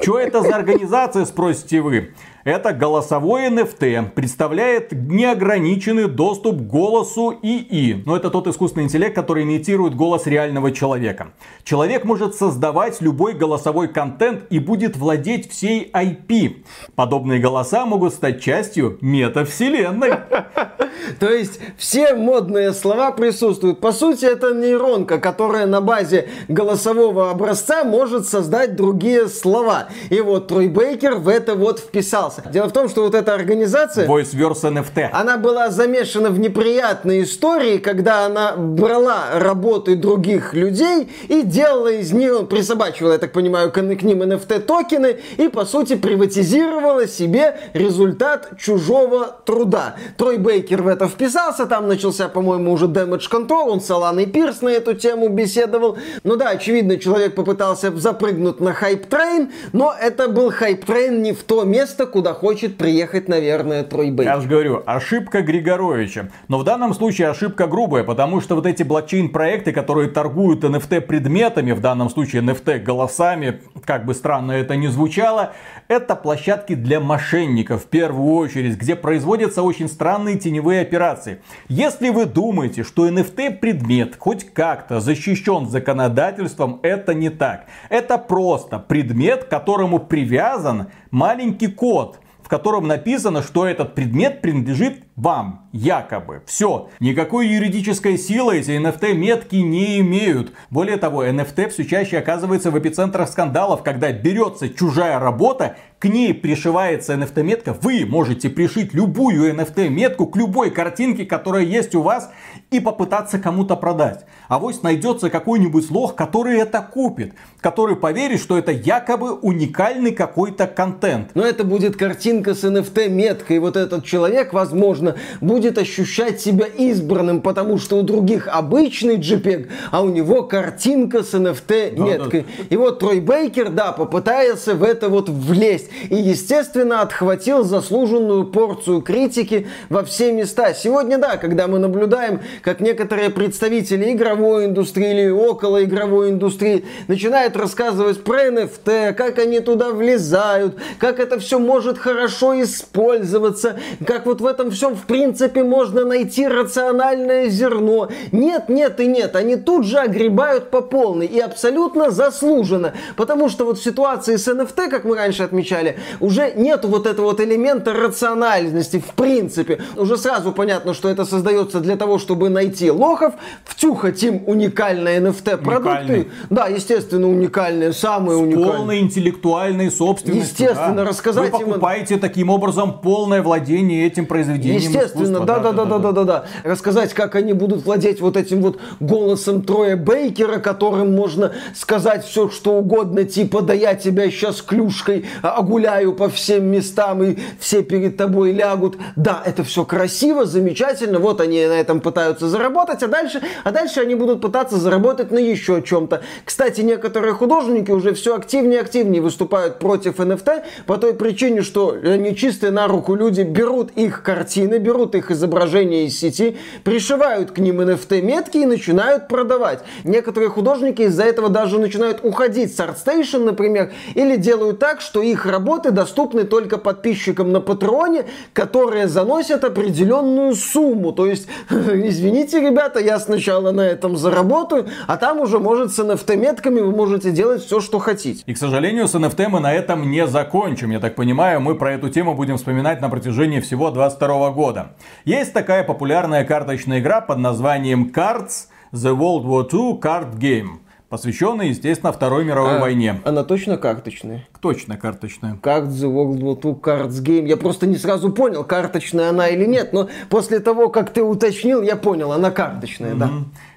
[0.02, 2.14] Что это за организация, спросите вы?
[2.44, 8.02] Это голосовой NFT, представляет неограниченный доступ к голосу ИИ.
[8.06, 11.34] Но это тот искусственный интеллект, который имитирует голос реального человека.
[11.64, 16.64] Человек может создавать любой голосовой контент и будет владеть всей IP.
[16.96, 20.12] Подобные голоса могут стать частью метавселенной.
[21.20, 23.80] То есть все модные слова присутствуют.
[23.80, 29.90] По сути, это нейронка, которая на базе голосового образца может создать другие слова.
[30.10, 32.50] И вот Трой Бейкер в это вот вписался занимался.
[32.52, 34.08] Дело в том, что вот эта организация...
[34.08, 35.10] VoiceVerse NFT.
[35.12, 42.12] Она была замешана в неприятной истории, когда она брала работы других людей и делала из
[42.12, 48.52] них, присобачивала, я так понимаю, к, ним NFT токены и, по сути, приватизировала себе результат
[48.58, 49.96] чужого труда.
[50.18, 54.62] Трой Бейкер в это вписался, там начался, по-моему, уже Damage Control, он с Аланой Пирс
[54.62, 55.98] на эту тему беседовал.
[56.24, 61.34] Ну да, очевидно, человек попытался запрыгнуть на hype train, но это был hype train не
[61.34, 64.36] в то место, куда куда хочет приехать, наверное, Трой Бейкер.
[64.36, 66.30] Я же говорю, ошибка Григоровича.
[66.50, 71.72] Но в данном случае ошибка грубая, потому что вот эти блокчейн-проекты, которые торгуют NFT предметами,
[71.72, 75.54] в данном случае NFT голосами, как бы странно это ни звучало,
[75.88, 81.42] это площадки для мошенников в первую очередь, где производятся очень странные теневые операции.
[81.70, 87.66] Если вы думаете, что NFT предмет хоть как-то защищен законодательством, это не так.
[87.90, 92.11] Это просто предмет, к которому привязан маленький код,
[92.52, 96.44] котором написано, что этот предмет принадлежит вам, якобы.
[96.46, 96.90] Все.
[97.00, 100.52] Никакой юридической силы эти NFT метки не имеют.
[100.70, 106.34] Более того, NFT все чаще оказывается в эпицентрах скандалов, когда берется чужая работа, к ней
[106.34, 112.02] пришивается NFT метка, вы можете пришить любую NFT метку к любой картинке, которая есть у
[112.02, 112.32] вас,
[112.72, 114.22] и попытаться кому-то продать.
[114.48, 120.68] А вот найдется какой-нибудь лох, который это купит, который поверит, что это якобы уникальный какой-то
[120.68, 121.32] контент.
[121.34, 126.66] Но это будет картинка с NFT меткой, и вот этот человек, возможно, будет ощущать себя
[126.66, 132.42] избранным, потому что у других обычный JPEG, а у него картинка с NFT меткой.
[132.42, 132.64] Да, да.
[132.70, 135.90] И вот Трой Бейкер, да, попытается в это вот влезть.
[136.10, 140.74] И, естественно, отхватил заслуженную порцию критики во все места.
[140.74, 147.56] Сегодня, да, когда мы наблюдаем, как некоторые представители игровой индустрии или около игровой индустрии начинают
[147.56, 154.42] рассказывать про NFT, как они туда влезают, как это все может хорошо использоваться, как вот
[154.42, 158.10] в этом всем в принципе, можно найти рациональное зерно.
[158.32, 159.36] Нет, нет и нет.
[159.36, 161.26] Они тут же огребают по полной.
[161.26, 162.94] И абсолютно заслуженно.
[163.16, 167.28] Потому что вот в ситуации с NFT, как мы раньше отмечали, уже нету вот этого
[167.28, 169.80] вот элемента рациональности в принципе.
[169.98, 173.34] Уже сразу понятно, что это создается для того, чтобы найти лохов,
[173.66, 176.28] втюхать им уникальные NFT-продукты.
[176.50, 178.72] Да, естественно, уникальные, самые С уникальные.
[178.72, 180.44] полной интеллектуальной собственностью.
[180.66, 181.04] Естественно, да.
[181.06, 185.46] рассказать Вы им- покупаете таким образом полное владение этим произведением Естественно, искусства.
[185.46, 186.46] да, да, да, да, да, да, да.
[186.64, 192.50] Рассказать, как они будут владеть вот этим вот голосом Троя Бейкера, которым можно сказать все,
[192.50, 198.18] что угодно, типа, да я тебя сейчас клюшкой огуляю по всем местам, и все перед
[198.18, 198.98] тобой лягут.
[199.16, 204.02] Да, это все красиво, замечательно, вот они на этом пытаются заработать, а дальше, а дальше
[204.02, 206.22] они будут пытаться заработать на еще чем-то.
[206.46, 211.96] Кстати, некоторые художники уже все активнее и активнее выступают против NFT по той причине, что
[211.96, 217.82] нечистые на руку люди берут их картины, берут их изображения из сети, пришивают к ним
[217.82, 219.80] NFT-метки и начинают продавать.
[220.04, 225.46] Некоторые художники из-за этого даже начинают уходить с ArtStation, например, или делают так, что их
[225.46, 231.12] работы доступны только подписчикам на Патреоне, которые заносят определенную сумму.
[231.12, 236.80] То есть, извините, ребята, я сначала на этом заработаю, а там уже, может, с NFT-метками
[236.80, 238.44] вы можете делать все, что хотите.
[238.46, 240.92] И, к сожалению, с NFT мы на этом не закончим.
[240.92, 244.94] Я так понимаю, мы про эту тему будем вспоминать на протяжении всего 22 года.
[245.26, 250.80] Есть такая популярная карточная игра под названием Cards The World War II Card Game.
[251.12, 253.20] Посвященная, естественно, Второй мировой войне.
[253.26, 254.48] Она точно карточная?
[254.62, 255.56] Точно карточная.
[255.62, 257.48] Cards the World War II Cards Game.
[257.48, 261.82] Я просто не сразу понял, карточная она или нет, но после того, как ты уточнил,
[261.82, 263.30] я понял, она карточная, да.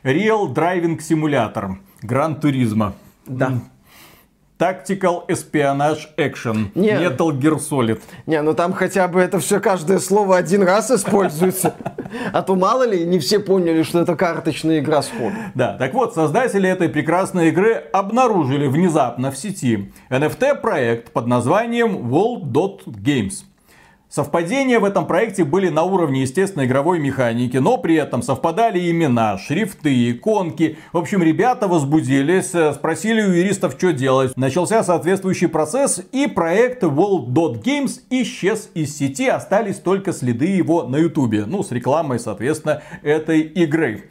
[0.04, 1.72] Real Driving Simulator.
[2.02, 2.94] Гран Туризма.
[3.26, 3.54] Да.
[4.58, 6.70] Tactical Espionage Action.
[6.74, 6.90] Не.
[6.90, 8.00] Metal Gear Solid.
[8.26, 11.74] Не, ну там хотя бы это все каждое слово один раз используется.
[12.32, 15.34] А то мало ли, не все поняли, что это карточная игра сходу.
[15.54, 23.44] Да, так вот, создатели этой прекрасной игры обнаружили внезапно в сети NFT-проект под названием World.Games.
[24.14, 29.38] Совпадения в этом проекте были на уровне, естественно, игровой механики, но при этом совпадали имена,
[29.38, 30.78] шрифты, иконки.
[30.92, 34.36] В общем, ребята возбудились, э, спросили у юристов, что делать.
[34.36, 41.44] Начался соответствующий процесс, и проект World.Games исчез из сети, остались только следы его на ютубе.
[41.44, 44.04] Ну, с рекламой, соответственно, этой игры.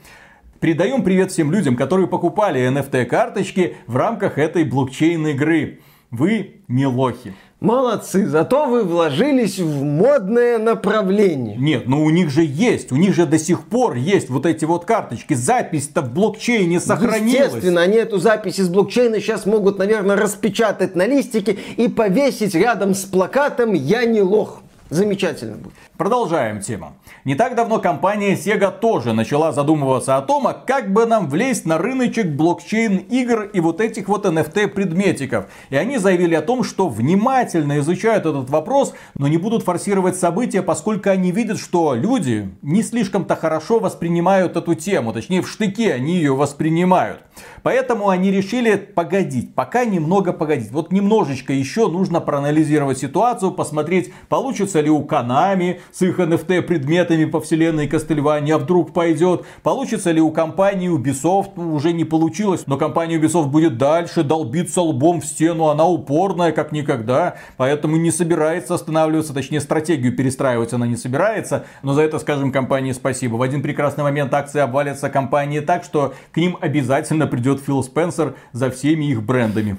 [0.60, 5.80] Передаем привет всем людям, которые покупали NFT-карточки в рамках этой блокчейн-игры.
[6.12, 7.34] Вы не лохи.
[7.64, 11.56] Молодцы, зато вы вложились в модное направление.
[11.56, 14.66] Нет, но у них же есть, у них же до сих пор есть вот эти
[14.66, 15.34] вот карточки.
[15.34, 17.46] Запись-то в блокчейне сохранилась.
[17.46, 22.94] Естественно, они эту запись из блокчейна сейчас могут, наверное, распечатать на листике и повесить рядом
[22.94, 24.63] с плакатом «Я не лох».
[24.94, 25.74] Замечательно будет.
[25.98, 26.94] Продолжаем тему.
[27.26, 31.66] Не так давно компания Sega тоже начала задумываться о том, а как бы нам влезть
[31.66, 35.46] на рыночек блокчейн игр и вот этих вот NFT предметиков.
[35.72, 40.62] И они заявили о том, что внимательно изучают этот вопрос, но не будут форсировать события,
[40.62, 45.12] поскольку они видят, что люди не слишком-то хорошо воспринимают эту тему.
[45.12, 47.22] Точнее, в штыке они ее воспринимают.
[47.64, 50.72] Поэтому они решили погодить, пока немного погодить.
[50.72, 57.26] Вот немножечко еще нужно проанализировать ситуацию, посмотреть, получится ли у Konami с их NFT предметами
[57.26, 59.46] по вселенной Castlevania, а вдруг пойдет.
[59.64, 64.82] Получится ли у компании Ubisoft, ну, уже не получилось, но компания Ubisoft будет дальше долбиться
[64.82, 70.86] лбом в стену, она упорная как никогда, поэтому не собирается останавливаться, точнее стратегию перестраивать она
[70.86, 73.36] не собирается, но за это скажем компании спасибо.
[73.36, 78.36] В один прекрасный момент акции обвалятся компании так, что к ним обязательно придет Фил Спенсер
[78.52, 79.78] за всеми их брендами.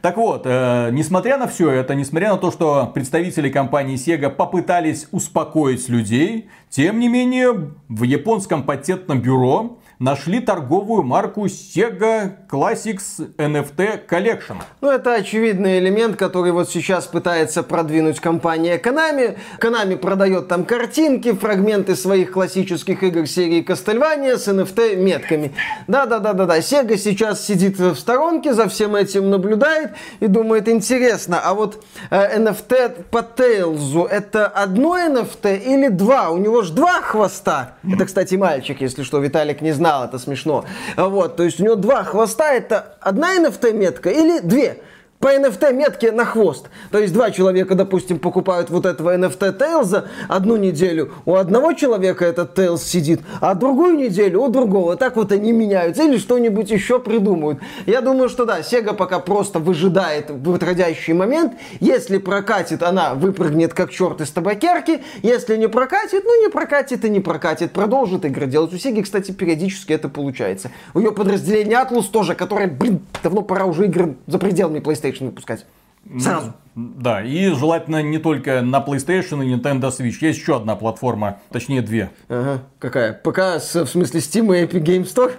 [0.00, 5.06] Так вот, э, несмотря на все это, несмотря на то, что представители компании Sega попытались
[5.12, 14.08] успокоить людей, тем не менее в японском патентном бюро нашли торговую марку Sega Classics NFT
[14.08, 14.56] Collection.
[14.80, 19.38] Ну, это очевидный элемент, который вот сейчас пытается продвинуть компания Konami.
[19.60, 25.52] Konami продает там картинки, фрагменты своих классических игр серии Castlevania с NFT-метками.
[25.86, 26.58] Да-да-да-да-да.
[26.58, 32.38] Sega сейчас сидит в сторонке, за всем этим наблюдает и думает, интересно, а вот э,
[32.38, 36.30] NFT по Тейлзу это одно NFT или два?
[36.30, 37.76] У него же два хвоста.
[37.84, 40.64] Это, кстати, мальчик, если что, Виталик не знал, это смешно.
[40.96, 44.82] Вот, то есть у него два хвоста, это одна NFT-метка или две?
[45.22, 46.68] По NFT метке на хвост.
[46.90, 52.24] То есть два человека, допустим, покупают вот этого NFT Tails одну неделю, у одного человека
[52.24, 54.96] этот Tails сидит, а другую неделю у другого.
[54.96, 57.60] Так вот они меняются или что-нибудь еще придумают.
[57.86, 61.52] Я думаю, что да, Sega пока просто выжидает вытродящий момент.
[61.78, 65.04] Если прокатит, она выпрыгнет как черт из табакерки.
[65.22, 67.70] Если не прокатит, ну не прокатит и не прокатит.
[67.70, 68.72] Продолжит игры делать.
[68.72, 70.72] У Sega, кстати, периодически это получается.
[70.94, 75.26] У ее подразделение Atlus тоже, которое, блин, давно пора уже игры за пределами PlayStation PlayStation
[75.26, 75.66] выпускать.
[76.18, 76.54] Сразу.
[76.74, 80.16] Да, и желательно не только на PlayStation и Nintendo Switch.
[80.20, 82.10] Есть еще одна платформа, точнее две.
[82.28, 83.12] Ага, какая?
[83.12, 85.32] ПК, в смысле Steam и Epic Game Store?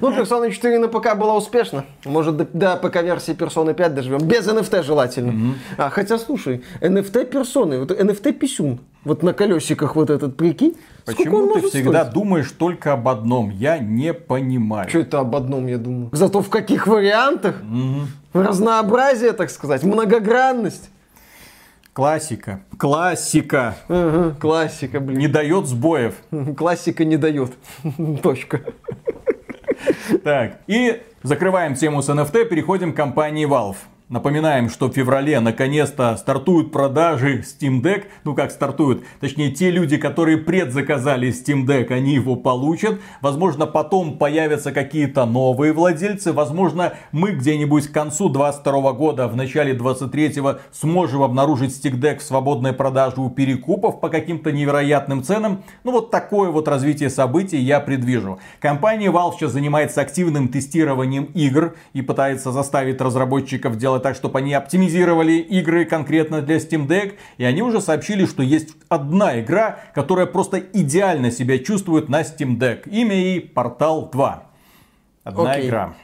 [0.00, 1.84] Ну, Persona 4 на ПК была успешна.
[2.04, 4.18] Может, до, до ПК-версии Persona 5 доживем.
[4.18, 5.30] Без NFT желательно.
[5.30, 5.54] Mm-hmm.
[5.78, 10.76] А, хотя, слушай, NFT персоны, вот NFT писюн, вот на колесиках вот этот, прикинь.
[11.06, 12.14] Почему ты всегда стоить?
[12.14, 13.50] думаешь только об одном?
[13.50, 14.88] Я не понимаю.
[14.88, 16.10] Что это об одном, я думаю?
[16.12, 17.62] Зато в каких вариантах?
[17.62, 18.04] Mm-hmm.
[18.34, 20.90] Разнообразие, так сказать, многогранность.
[21.92, 22.60] Классика.
[22.78, 23.76] Классика.
[23.88, 25.18] Угу, классика, блин.
[25.18, 26.14] Не дает сбоев.
[26.56, 27.52] Классика не дает.
[28.22, 28.60] Точка.
[30.22, 33.76] Так, и закрываем тему с NFT, переходим к компании Valve.
[34.10, 38.06] Напоминаем, что в феврале наконец-то стартуют продажи Steam Deck.
[38.24, 39.04] Ну как стартуют?
[39.20, 43.00] Точнее, те люди, которые предзаказали Steam Deck, они его получат.
[43.20, 46.32] Возможно, потом появятся какие-то новые владельцы.
[46.32, 50.42] Возможно, мы где-нибудь к концу 22 года, в начале 23
[50.72, 55.62] сможем обнаружить Steam Deck в свободной продаже у перекупов по каким-то невероятным ценам.
[55.84, 58.40] Ну вот такое вот развитие событий я предвижу.
[58.58, 64.52] Компания Valve сейчас занимается активным тестированием игр и пытается заставить разработчиков делать так, чтобы они
[64.54, 67.14] оптимизировали игры конкретно для Steam Deck.
[67.38, 72.58] И они уже сообщили, что есть одна игра, которая просто идеально себя чувствует на Steam
[72.58, 72.88] Deck.
[72.88, 74.42] Имя ей Портал 2.
[75.24, 75.68] Одна Окей.
[75.68, 75.94] игра.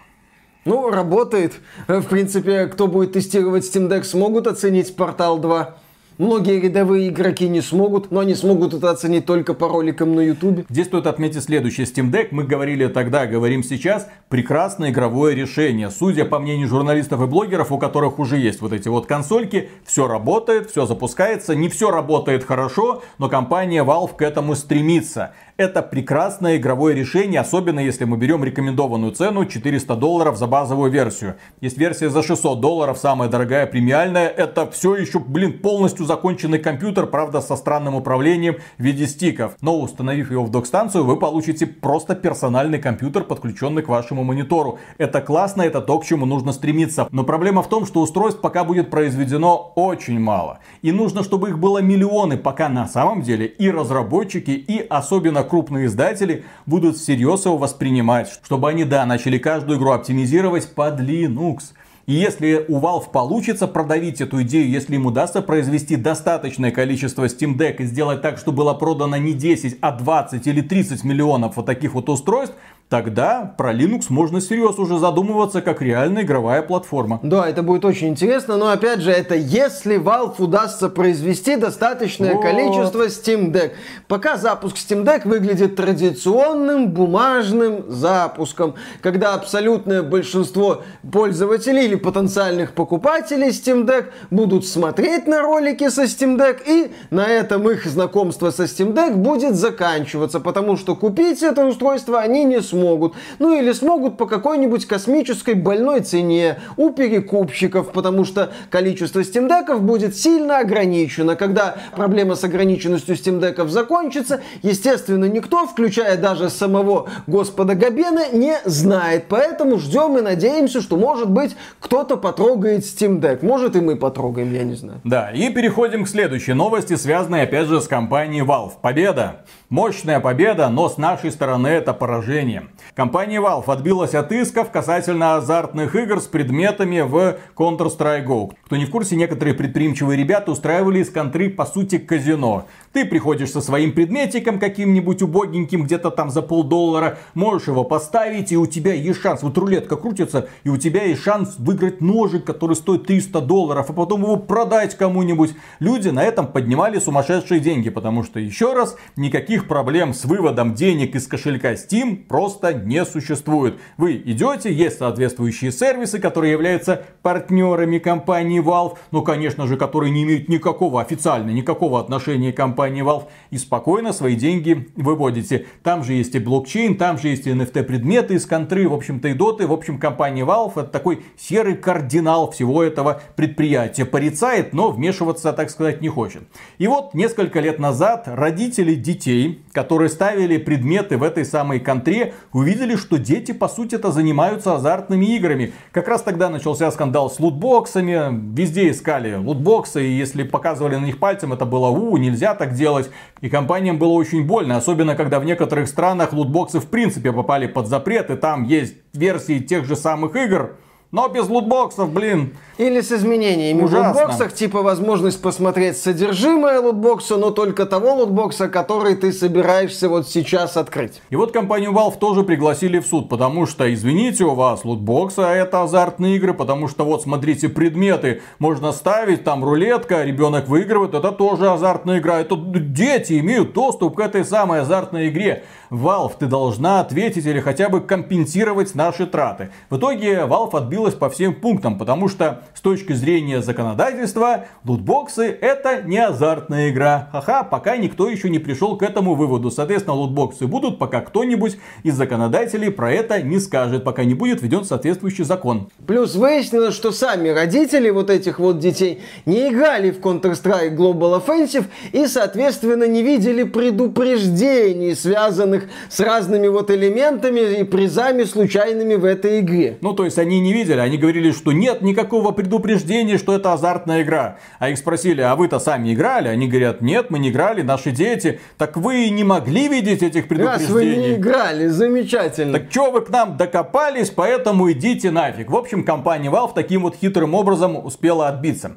[0.64, 1.54] Ну, работает.
[1.87, 5.76] В принципе, кто будет тестировать Steam Deck, смогут оценить Портал 2.
[6.18, 10.64] Многие рядовые игроки не смогут, но они смогут это оценить только по роликам на YouTube.
[10.70, 11.87] Здесь стоит отметить следующее.
[11.87, 15.90] Steam Deck, мы говорили тогда, говорим сейчас, прекрасное игровое решение.
[15.90, 20.09] Судя по мнению журналистов и блогеров, у которых уже есть вот эти вот консольки, все
[20.09, 21.55] работает, все запускается.
[21.55, 25.35] Не все работает хорошо, но компания Valve к этому стремится.
[25.59, 31.37] Это прекрасное игровое решение, особенно если мы берем рекомендованную цену 400 долларов за базовую версию.
[31.62, 34.29] Есть версия за 600 долларов, самая дорогая, премиальная.
[34.29, 39.57] Это все еще, блин, полностью законченный компьютер, правда, со странным управлением в виде стиков.
[39.62, 44.79] Но установив его в док-станцию, вы получите просто персональный компьютер, подключенный к вашему монитору.
[44.99, 47.09] Это классно, это то, к чему нужно стремиться.
[47.12, 50.59] Но проблема в том, что устройств пока будет произведено очень мало.
[50.83, 55.87] И нужно, чтобы их было миллионы, пока на самом деле и разработчики, и особенно крупные
[55.87, 61.72] издатели будут всерьез его воспринимать, чтобы они, да, начали каждую игру оптимизировать под Linux.
[62.06, 67.56] И если у Valve получится продавить эту идею, если им удастся произвести достаточное количество Steam
[67.56, 71.66] Deck и сделать так, чтобы было продано не 10, а 20 или 30 миллионов вот
[71.66, 72.54] таких вот устройств,
[72.88, 77.18] тогда про Linux можно серьезно уже задумываться как реальная игровая платформа.
[77.22, 82.42] Да, это будет очень интересно, но опять же, это если Valve удастся произвести достаточное вот.
[82.42, 83.72] количество Steam Deck.
[84.07, 93.49] Пока запуск Steam Deck выглядит традиционным бумажным запуском, когда абсолютное большинство пользователей или потенциальных покупателей
[93.49, 98.64] Steam Deck будут смотреть на ролики со Steam Deck и на этом их знакомство со
[98.64, 103.14] Steam Deck будет заканчиваться, потому что купить это устройство они не смогут смогут.
[103.38, 110.16] Ну или смогут по какой-нибудь космической больной цене у перекупщиков, потому что количество Deck'ов будет
[110.16, 111.36] сильно ограничено.
[111.36, 119.24] Когда проблема с ограниченностью Deck'ов закончится, естественно, никто, включая даже самого господа Габена, не знает.
[119.28, 123.44] Поэтому ждем и надеемся, что, может быть, кто-то потрогает Steam Deck.
[123.44, 125.00] Может, и мы потрогаем, я не знаю.
[125.04, 128.72] Да, и переходим к следующей новости, связанной, опять же, с компанией Valve.
[128.82, 129.44] Победа!
[129.68, 132.68] Мощная победа, но с нашей стороны это поражение.
[132.94, 138.52] Компания Valve отбилась от исков касательно азартных игр с предметами в Counter-Strike Go.
[138.66, 142.66] Кто не в курсе, некоторые предприимчивые ребята устраивали из контры по сути казино.
[142.92, 148.57] Ты приходишь со своим предметиком каким-нибудь убогеньким, где-то там за полдоллара, можешь его поставить, и
[148.57, 149.42] у тебя есть шанс.
[149.42, 153.92] Вот рулетка крутится, и у тебя есть шанс выиграть ножик, который стоит 300 долларов, а
[153.92, 155.55] потом его продать кому-нибудь.
[155.81, 160.75] Люди на этом поднимали сумасшедшие деньги, потому что, еще раз, никаких никаких проблем с выводом
[160.75, 163.79] денег из кошелька Steam просто не существует.
[163.97, 170.25] Вы идете, есть соответствующие сервисы, которые являются партнерами компании Valve, ну, конечно же, которые не
[170.25, 175.66] имеют никакого официально, никакого отношения к компании Valve, и спокойно свои деньги выводите.
[175.83, 179.33] Там же есть и блокчейн, там же есть и NFT-предметы из контры, в общем-то, и
[179.33, 179.66] доты.
[179.66, 184.05] В общем, компания Valve это такой серый кардинал всего этого предприятия.
[184.05, 186.42] Порицает, но вмешиваться, так сказать, не хочет.
[186.77, 192.96] И вот несколько лет назад родители детей, которые ставили предметы в этой самой контре, увидели,
[192.96, 195.72] что дети, по сути, это занимаются азартными играми.
[195.92, 198.54] Как раз тогда начался скандал с лутбоксами.
[198.54, 203.10] Везде искали лутбоксы, и если показывали на них пальцем, это было у, нельзя так делать.
[203.40, 207.87] И компаниям было очень больно, особенно когда в некоторых странах лутбоксы в принципе попали под
[207.87, 210.77] запрет, и там есть версии тех же самых игр,
[211.11, 212.54] но без лутбоксов, блин.
[212.79, 214.13] Или с изменениями Ужасно.
[214.13, 220.29] в лутбоксах, типа возможность посмотреть содержимое лутбокса, но только того лутбокса, который ты собираешься вот
[220.29, 221.23] сейчас открыть.
[221.31, 225.54] И вот компанию Valve тоже пригласили в суд, потому что, извините, у вас лутбоксы, а
[225.54, 231.33] это азартные игры, потому что вот смотрите, предметы можно ставить, там рулетка, ребенок выигрывает, это
[231.33, 232.40] тоже азартная игра.
[232.40, 235.65] Это дети имеют доступ к этой самой азартной игре.
[235.90, 239.70] Valve, ты должна ответить или хотя бы компенсировать наши траты.
[239.90, 246.02] В итоге Valve отбилась по всем пунктам, потому что с точки зрения законодательства лутбоксы это
[246.02, 247.28] не азартная игра.
[247.32, 249.70] Ха-ха, пока никто еще не пришел к этому выводу.
[249.70, 254.84] Соответственно, лутбоксы будут, пока кто-нибудь из законодателей про это не скажет, пока не будет введен
[254.84, 255.88] соответствующий закон.
[256.06, 261.84] Плюс выяснилось, что сами родители вот этих вот детей не играли в Counter-Strike Global Offensive
[262.12, 269.24] и, соответственно, не видели предупреждений, связанных связанных с разными вот элементами и призами случайными в
[269.24, 269.98] этой игре.
[270.00, 274.22] Ну, то есть они не видели, они говорили, что нет никакого предупреждения, что это азартная
[274.22, 274.58] игра.
[274.79, 276.48] А их спросили, а вы-то сами играли?
[276.48, 278.60] Они говорят, нет, мы не играли, наши дети.
[278.79, 280.87] Так вы не могли видеть этих предупреждений?
[280.87, 282.79] Раз вы не играли, замечательно.
[282.79, 285.70] Так что вы к нам докопались, поэтому идите нафиг.
[285.70, 288.96] В общем, компания Valve таким вот хитрым образом успела отбиться.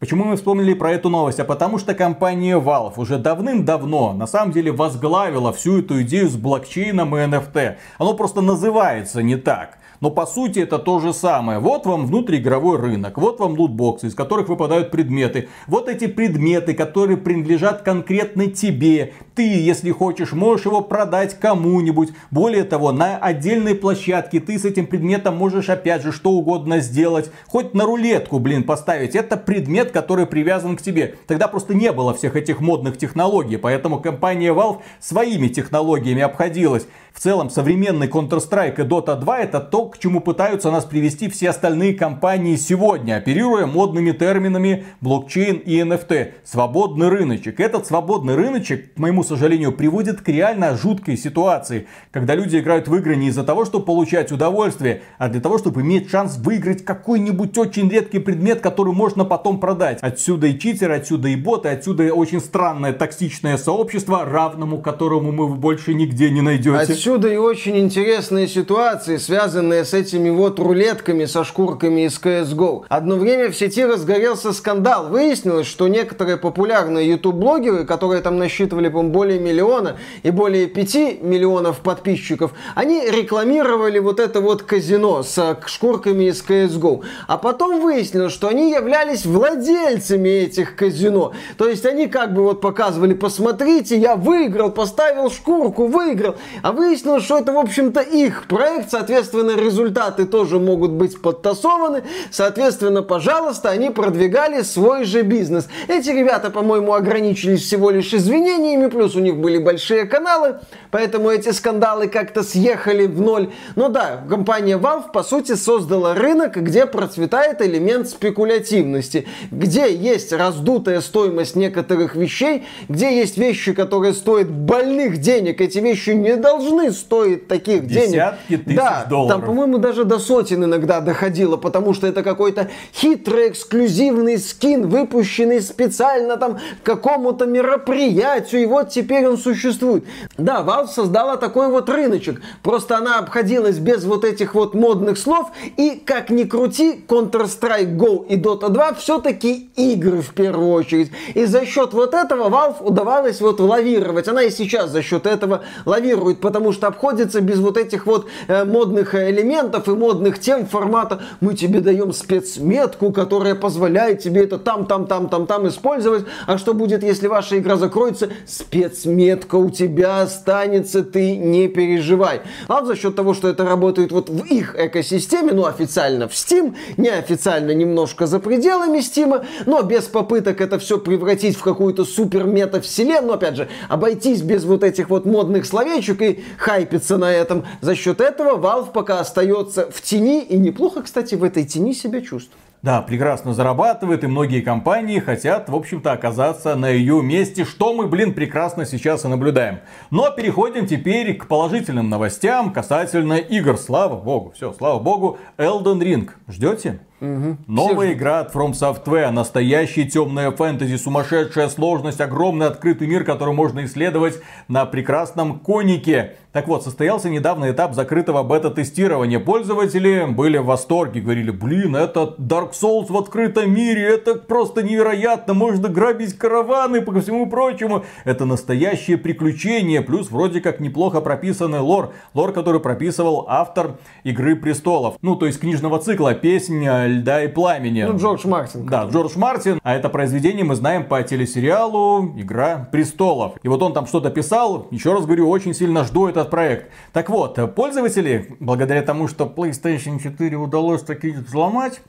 [0.00, 1.40] Почему мы вспомнили про эту новость?
[1.40, 6.36] А потому что компания Valve уже давным-давно на самом деле возглавила всю эту идею с
[6.36, 7.76] блокчейном и NFT.
[7.98, 9.76] Оно просто называется не так.
[10.00, 11.58] Но по сути это то же самое.
[11.58, 15.48] Вот вам внутриигровой рынок, вот вам лутбоксы, из которых выпадают предметы.
[15.66, 19.12] Вот эти предметы, которые принадлежат конкретно тебе.
[19.34, 22.10] Ты, если хочешь, можешь его продать кому-нибудь.
[22.30, 27.30] Более того, на отдельной площадке ты с этим предметом можешь опять же что угодно сделать.
[27.46, 29.14] Хоть на рулетку, блин, поставить.
[29.14, 31.16] Это предмет, который привязан к тебе.
[31.26, 33.58] Тогда просто не было всех этих модных технологий.
[33.58, 36.86] Поэтому компания Valve своими технологиями обходилась.
[37.12, 41.50] В целом, современный Counter-Strike и Dota 2 это то, к чему пытаются нас привести все
[41.50, 46.32] остальные компании сегодня, оперируя модными терминами блокчейн и NFT.
[46.44, 47.60] Свободный рыночек.
[47.60, 52.94] Этот свободный рыночек, к моему сожалению, приводит к реально жуткой ситуации, когда люди играют в
[52.96, 57.56] игры не из-за того, чтобы получать удовольствие, а для того, чтобы иметь шанс выиграть какой-нибудь
[57.58, 59.98] очень редкий предмет, который можно потом продать.
[60.00, 65.94] Отсюда и читеры, отсюда и боты, отсюда очень странное токсичное сообщество, равному которому мы больше
[65.94, 66.99] нигде не найдете.
[67.00, 72.84] Отсюда и очень интересные ситуации, связанные с этими вот рулетками со шкурками из CSGO.
[72.90, 75.08] Одно время в сети разгорелся скандал.
[75.08, 81.78] Выяснилось, что некоторые популярные YouTube-блогеры, которые там насчитывали, по более миллиона и более 5 миллионов
[81.78, 87.00] подписчиков, они рекламировали вот это вот казино с шкурками из CSGO.
[87.26, 91.32] А потом выяснилось, что они являлись владельцами этих казино.
[91.56, 96.36] То есть они как бы вот показывали, посмотрите, я выиграл, поставил шкурку, выиграл.
[96.60, 102.02] А вы выяснилось, что это, в общем-то, их проект, соответственно, результаты тоже могут быть подтасованы,
[102.32, 105.68] соответственно, пожалуйста, они продвигали свой же бизнес.
[105.86, 110.58] Эти ребята, по-моему, ограничились всего лишь извинениями, плюс у них были большие каналы,
[110.90, 113.52] поэтому эти скандалы как-то съехали в ноль.
[113.76, 121.00] Но да, компания Valve, по сути, создала рынок, где процветает элемент спекулятивности, где есть раздутая
[121.00, 126.92] стоимость некоторых вещей, где есть вещи, которые стоят больных денег, эти вещи не должны должны
[126.92, 128.64] стоить таких Десятки денег.
[128.64, 129.40] тысяч да, долларов.
[129.40, 135.60] Там, по-моему, даже до сотен иногда доходило, потому что это какой-то хитрый эксклюзивный скин, выпущенный
[135.60, 140.04] специально там какому-то мероприятию, и вот теперь он существует.
[140.36, 145.50] Да, Valve создала такой вот рыночек, просто она обходилась без вот этих вот модных слов,
[145.76, 151.10] и как ни крути, Counter-Strike Go и Dota 2 все-таки игры в первую очередь.
[151.34, 154.28] И за счет вот этого Valve удавалось вот лавировать.
[154.28, 158.64] Она и сейчас за счет этого лавирует, потому что обходится без вот этих вот э,
[158.64, 164.58] модных э, элементов и модных тем формата мы тебе даем спецметку, которая позволяет тебе это
[164.58, 166.24] там, там, там, там, там использовать.
[166.46, 168.30] А что будет, если ваша игра закроется?
[168.46, 172.42] Спецметка у тебя останется, ты не переживай.
[172.68, 176.74] А за счет того, что это работает вот в их экосистеме, ну официально в Steam,
[176.96, 183.34] неофициально немножко за пределами Steam, но без попыток это все превратить в какую-то супер мета-вселенную,
[183.34, 187.64] опять же, обойтись без вот этих вот модных словечек и хайпиться на этом.
[187.80, 192.20] За счет этого Valve пока остается в тени и неплохо, кстати, в этой тени себя
[192.20, 192.60] чувствует.
[192.82, 198.06] Да, прекрасно зарабатывает, и многие компании хотят, в общем-то, оказаться на ее месте, что мы,
[198.06, 199.80] блин, прекрасно сейчас и наблюдаем.
[200.10, 203.76] Но переходим теперь к положительным новостям касательно игр.
[203.76, 206.30] Слава богу, все, слава богу, Elden Ring.
[206.48, 207.00] Ждете?
[207.20, 207.58] Угу.
[207.66, 213.52] Новая Все игра от From Software, настоящая темная фэнтези, сумасшедшая сложность, огромный открытый мир, который
[213.52, 216.36] можно исследовать на прекрасном конике.
[216.52, 219.38] Так вот, состоялся недавно этап закрытого бета-тестирования.
[219.38, 225.54] Пользователи были в восторге, говорили, блин, это Dark Souls в открытом мире, это просто невероятно,
[225.54, 228.04] можно грабить караваны по всему прочему.
[228.24, 232.14] Это настоящее приключение, плюс вроде как неплохо прописанный лор.
[232.34, 235.18] Лор, который прописывал автор Игры Престолов.
[235.22, 238.02] Ну, то есть книжного цикла «Песнь льда и пламени».
[238.02, 238.86] Ну, Джордж Мартин.
[238.86, 239.78] Да, Джордж Мартин.
[239.82, 243.52] А это произведение мы знаем по телесериалу «Игра Престолов».
[243.62, 246.90] И вот он там что-то писал, еще раз говорю, очень сильно жду это этот проект.
[247.12, 252.00] Так вот, пользователи, благодаря тому, что PlayStation 4 удалось таки взломать,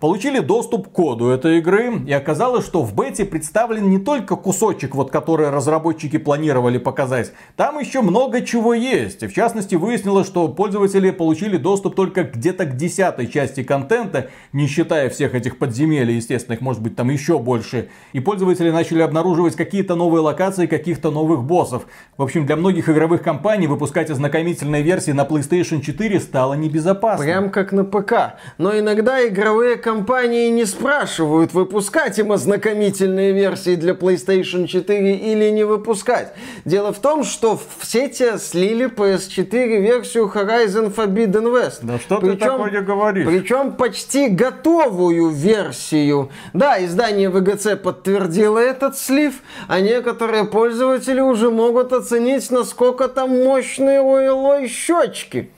[0.00, 4.94] получили доступ к коду этой игры, и оказалось, что в бете представлен не только кусочек,
[4.94, 9.22] вот, который разработчики планировали показать, там еще много чего есть.
[9.22, 15.10] В частности, выяснилось, что пользователи получили доступ только где-то к десятой части контента, не считая
[15.10, 17.88] всех этих подземелий, естественно, их может быть там еще больше.
[18.12, 21.86] И пользователи начали обнаруживать какие-то новые локации, каких-то новых боссов.
[22.16, 27.24] В общем, для многих игровых компаний выпускать ознакомительные версии на PlayStation 4 стало небезопасно.
[27.24, 28.38] Прям как на ПК.
[28.58, 35.64] Но иногда игровые компании не спрашивают, выпускать им ознакомительные версии для PlayStation 4 или не
[35.64, 36.34] выпускать.
[36.66, 41.78] Дело в том, что в сети слили PS4 версию Horizon Forbidden West.
[41.80, 43.26] Да что причем, ты такое говоришь?
[43.26, 46.28] Причем почти готовую версию.
[46.52, 49.36] Да, издание VGC подтвердило этот слив,
[49.68, 55.48] а некоторые пользователи уже могут оценить, насколько там мощные ой щечки.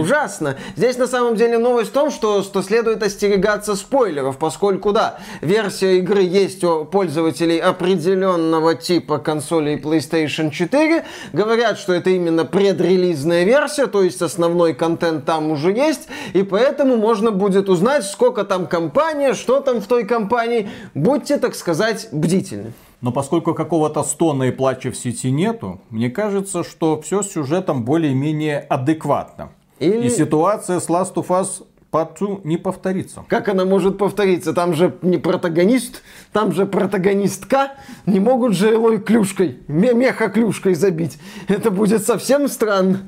[0.00, 0.56] Ужасно.
[0.76, 5.98] Здесь на самом деле новость в том, что, что следует остерегаться спойлеров, поскольку, да, версия
[5.98, 11.04] игры есть у пользователей определенного типа консолей PlayStation 4.
[11.32, 16.96] Говорят, что это именно предрелизная версия, то есть основной контент там уже есть, и поэтому
[16.96, 20.70] можно будет узнать, сколько там компания, что там в той компании.
[20.94, 22.72] Будьте, так сказать, бдительны.
[23.00, 27.84] Но поскольку какого-то стона и плача в сети нету, мне кажется, что все с сюжетом
[27.84, 29.50] более-менее адекватно.
[29.78, 30.06] Или...
[30.06, 31.64] И ситуация с Last of Us
[31.96, 33.24] Part не повторится.
[33.28, 34.52] Как она может повториться?
[34.52, 37.72] Там же не протагонист, там же протагонистка.
[38.04, 41.18] Не могут же Элой клюшкой, меха клюшкой забить.
[41.48, 43.00] Это будет совсем странно.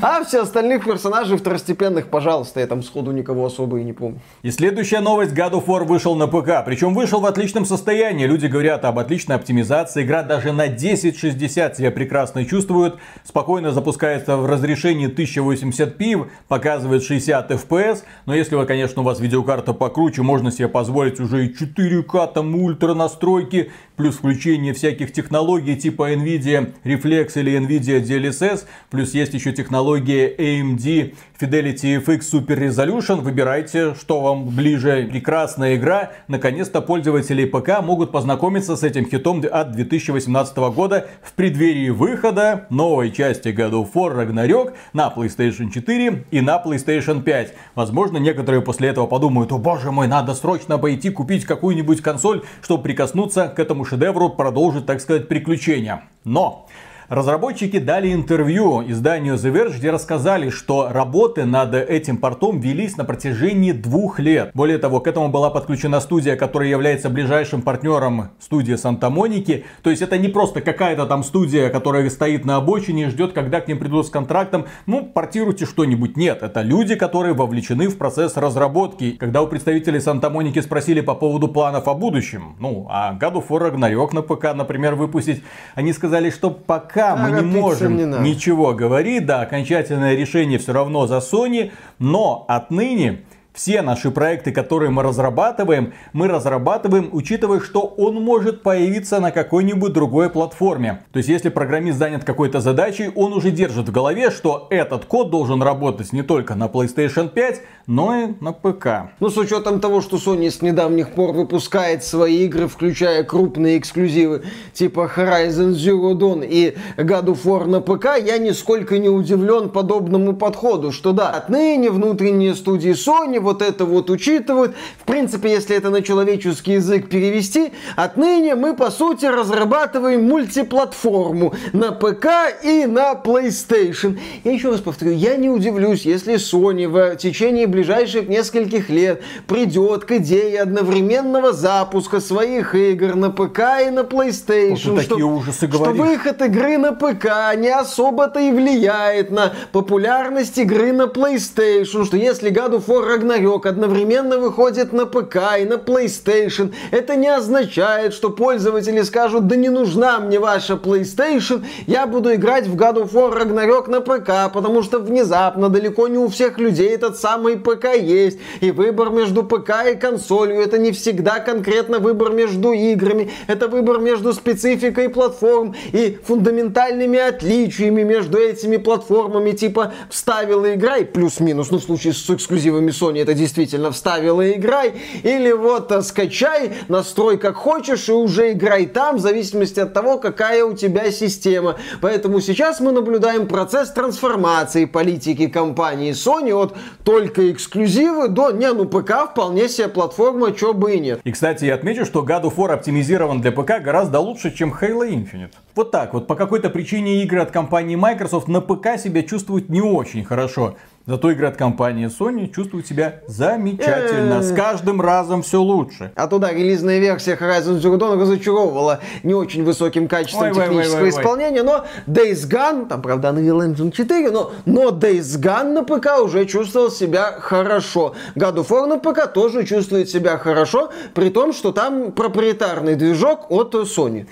[0.00, 4.20] А все остальных персонажей второстепенных, пожалуйста, я там сходу никого особо и не помню.
[4.42, 5.32] И следующая новость.
[5.32, 6.62] God of War вышел на п.к.
[6.64, 8.26] Причем вышел в отличном состоянии.
[8.26, 10.02] Люди говорят об отличной оптимизации.
[10.02, 12.94] Игра даже на 1060 себя прекрасно чувствует.
[13.24, 18.02] Спокойно запускается в разрешении 1080p, показывает 60 FPS.
[18.26, 22.54] Но если вы, конечно, у вас видеокарта покруче, можно себе позволить уже и 4К, там
[22.54, 29.52] ультра настройки, плюс включение всяких технологий типа NVIDIA Reflex или NVIDIA DLSS, плюс есть еще
[29.52, 33.20] технология AMD Fidelity FX Super Resolution.
[33.20, 35.08] Выбирайте, что вам ближе.
[35.10, 36.12] Прекрасная игра.
[36.28, 43.10] Наконец-то пользователи ПК могут познакомиться с этим хитом от 2018 года в преддверии выхода новой
[43.10, 47.54] части God of War Ragnarok на PlayStation 4 и на PlayStation 5.
[47.86, 52.82] Возможно, некоторые после этого подумают, о боже мой, надо срочно пойти купить какую-нибудь консоль, чтобы
[52.82, 56.02] прикоснуться к этому шедевру, продолжить, так сказать, приключения.
[56.24, 56.66] Но
[57.08, 63.04] Разработчики дали интервью изданию The Verge, где рассказали, что работы над этим портом велись на
[63.04, 64.50] протяжении двух лет.
[64.54, 69.66] Более того, к этому была подключена студия, которая является ближайшим партнером студии Санта-Моники.
[69.82, 73.60] То есть это не просто какая-то там студия, которая стоит на обочине и ждет, когда
[73.60, 74.66] к ним придут с контрактом.
[74.86, 76.16] Ну, портируйте что-нибудь.
[76.16, 79.12] Нет, это люди, которые вовлечены в процесс разработки.
[79.12, 83.76] Когда у представителей Санта-Моники спросили по поводу планов о будущем, ну, а God of War
[84.12, 85.44] на ПК, например, выпустить,
[85.76, 91.06] они сказали, что пока пока мы не можем ничего говорить, да, окончательное решение все равно
[91.06, 93.24] за Sony, но отныне
[93.56, 99.94] все наши проекты, которые мы разрабатываем, мы разрабатываем, учитывая, что он может появиться на какой-нибудь
[99.94, 101.04] другой платформе.
[101.12, 105.30] То есть, если программист занят какой-то задачей, он уже держит в голове, что этот код
[105.30, 109.12] должен работать не только на PlayStation 5, но и на ПК.
[109.20, 114.42] Ну, с учетом того, что Sony с недавних пор выпускает свои игры, включая крупные эксклюзивы,
[114.74, 120.36] типа Horizon Zero Dawn и God of War на ПК, я нисколько не удивлен подобному
[120.36, 124.74] подходу, что да, отныне внутренние студии Sony вот это вот учитывают.
[124.98, 131.92] В принципе, если это на человеческий язык перевести, отныне мы, по сути, разрабатываем мультиплатформу на
[131.92, 132.26] ПК
[132.62, 134.18] и на PlayStation.
[134.44, 140.04] Я еще раз повторю, я не удивлюсь, если Sony в течение ближайших нескольких лет придет
[140.04, 144.90] к идее одновременного запуска своих игр на ПК и на PlayStation.
[144.90, 150.92] Вот такие ужасы что выход игры на ПК не особо-то и влияет на популярность игры
[150.92, 155.74] на PlayStation, что если God of War Ragnarok Ragnarok одновременно выходит на ПК и на
[155.74, 162.34] PlayStation, это не означает, что пользователи скажут, да не нужна мне ваша PlayStation, я буду
[162.34, 166.58] играть в God of War Ragnarok на ПК, потому что внезапно далеко не у всех
[166.58, 171.98] людей этот самый ПК есть, и выбор между ПК и консолью это не всегда конкретно
[171.98, 179.92] выбор между играми, это выбор между спецификой платформ и фундаментальными отличиями между этими платформами, типа
[180.10, 184.94] вставила игра и плюс-минус, ну в случае с эксклюзивами Sony это действительно вставила и играй,
[185.24, 190.18] или вот а, скачай, настрой как хочешь и уже играй там, в зависимости от того,
[190.18, 191.76] какая у тебя система.
[192.00, 198.84] Поэтому сейчас мы наблюдаем процесс трансформации политики компании Sony от только эксклюзивы до, не, ну
[198.84, 201.20] ПК вполне себе платформа, чё бы и нет.
[201.24, 205.08] И, кстати, я отмечу, что God of War оптимизирован для ПК гораздо лучше, чем Halo
[205.08, 205.50] Infinite.
[205.74, 209.82] Вот так вот, по какой-то причине игры от компании Microsoft на ПК себя чувствуют не
[209.82, 210.76] очень хорошо.
[211.06, 214.42] Зато игры от компании Sony чувствуют себя замечательно.
[214.42, 216.10] С каждым разом все лучше.
[216.16, 221.84] А туда релизная версия Horizon Zero Dawn разочаровывала не очень высоким качеством технического исполнения, но
[222.08, 226.90] Days Gone, там, правда, Unreal Engine 4, но, но Days Gone на ПК уже чувствовал
[226.90, 228.16] себя хорошо.
[228.34, 233.46] God of War на ПК тоже чувствует себя хорошо, при том, что там проприетарный движок
[233.50, 234.26] от Sony.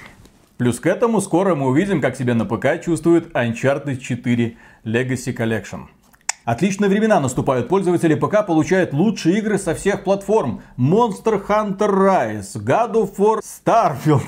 [0.56, 5.82] Плюс к этому скоро мы увидим, как себя на ПК чувствует Uncharted 4 Legacy Collection.
[6.44, 7.68] Отличные времена наступают.
[7.68, 10.60] Пользователи ПК получают лучшие игры со всех платформ.
[10.76, 14.22] Monster Hunter Rise, God of War, Starfield.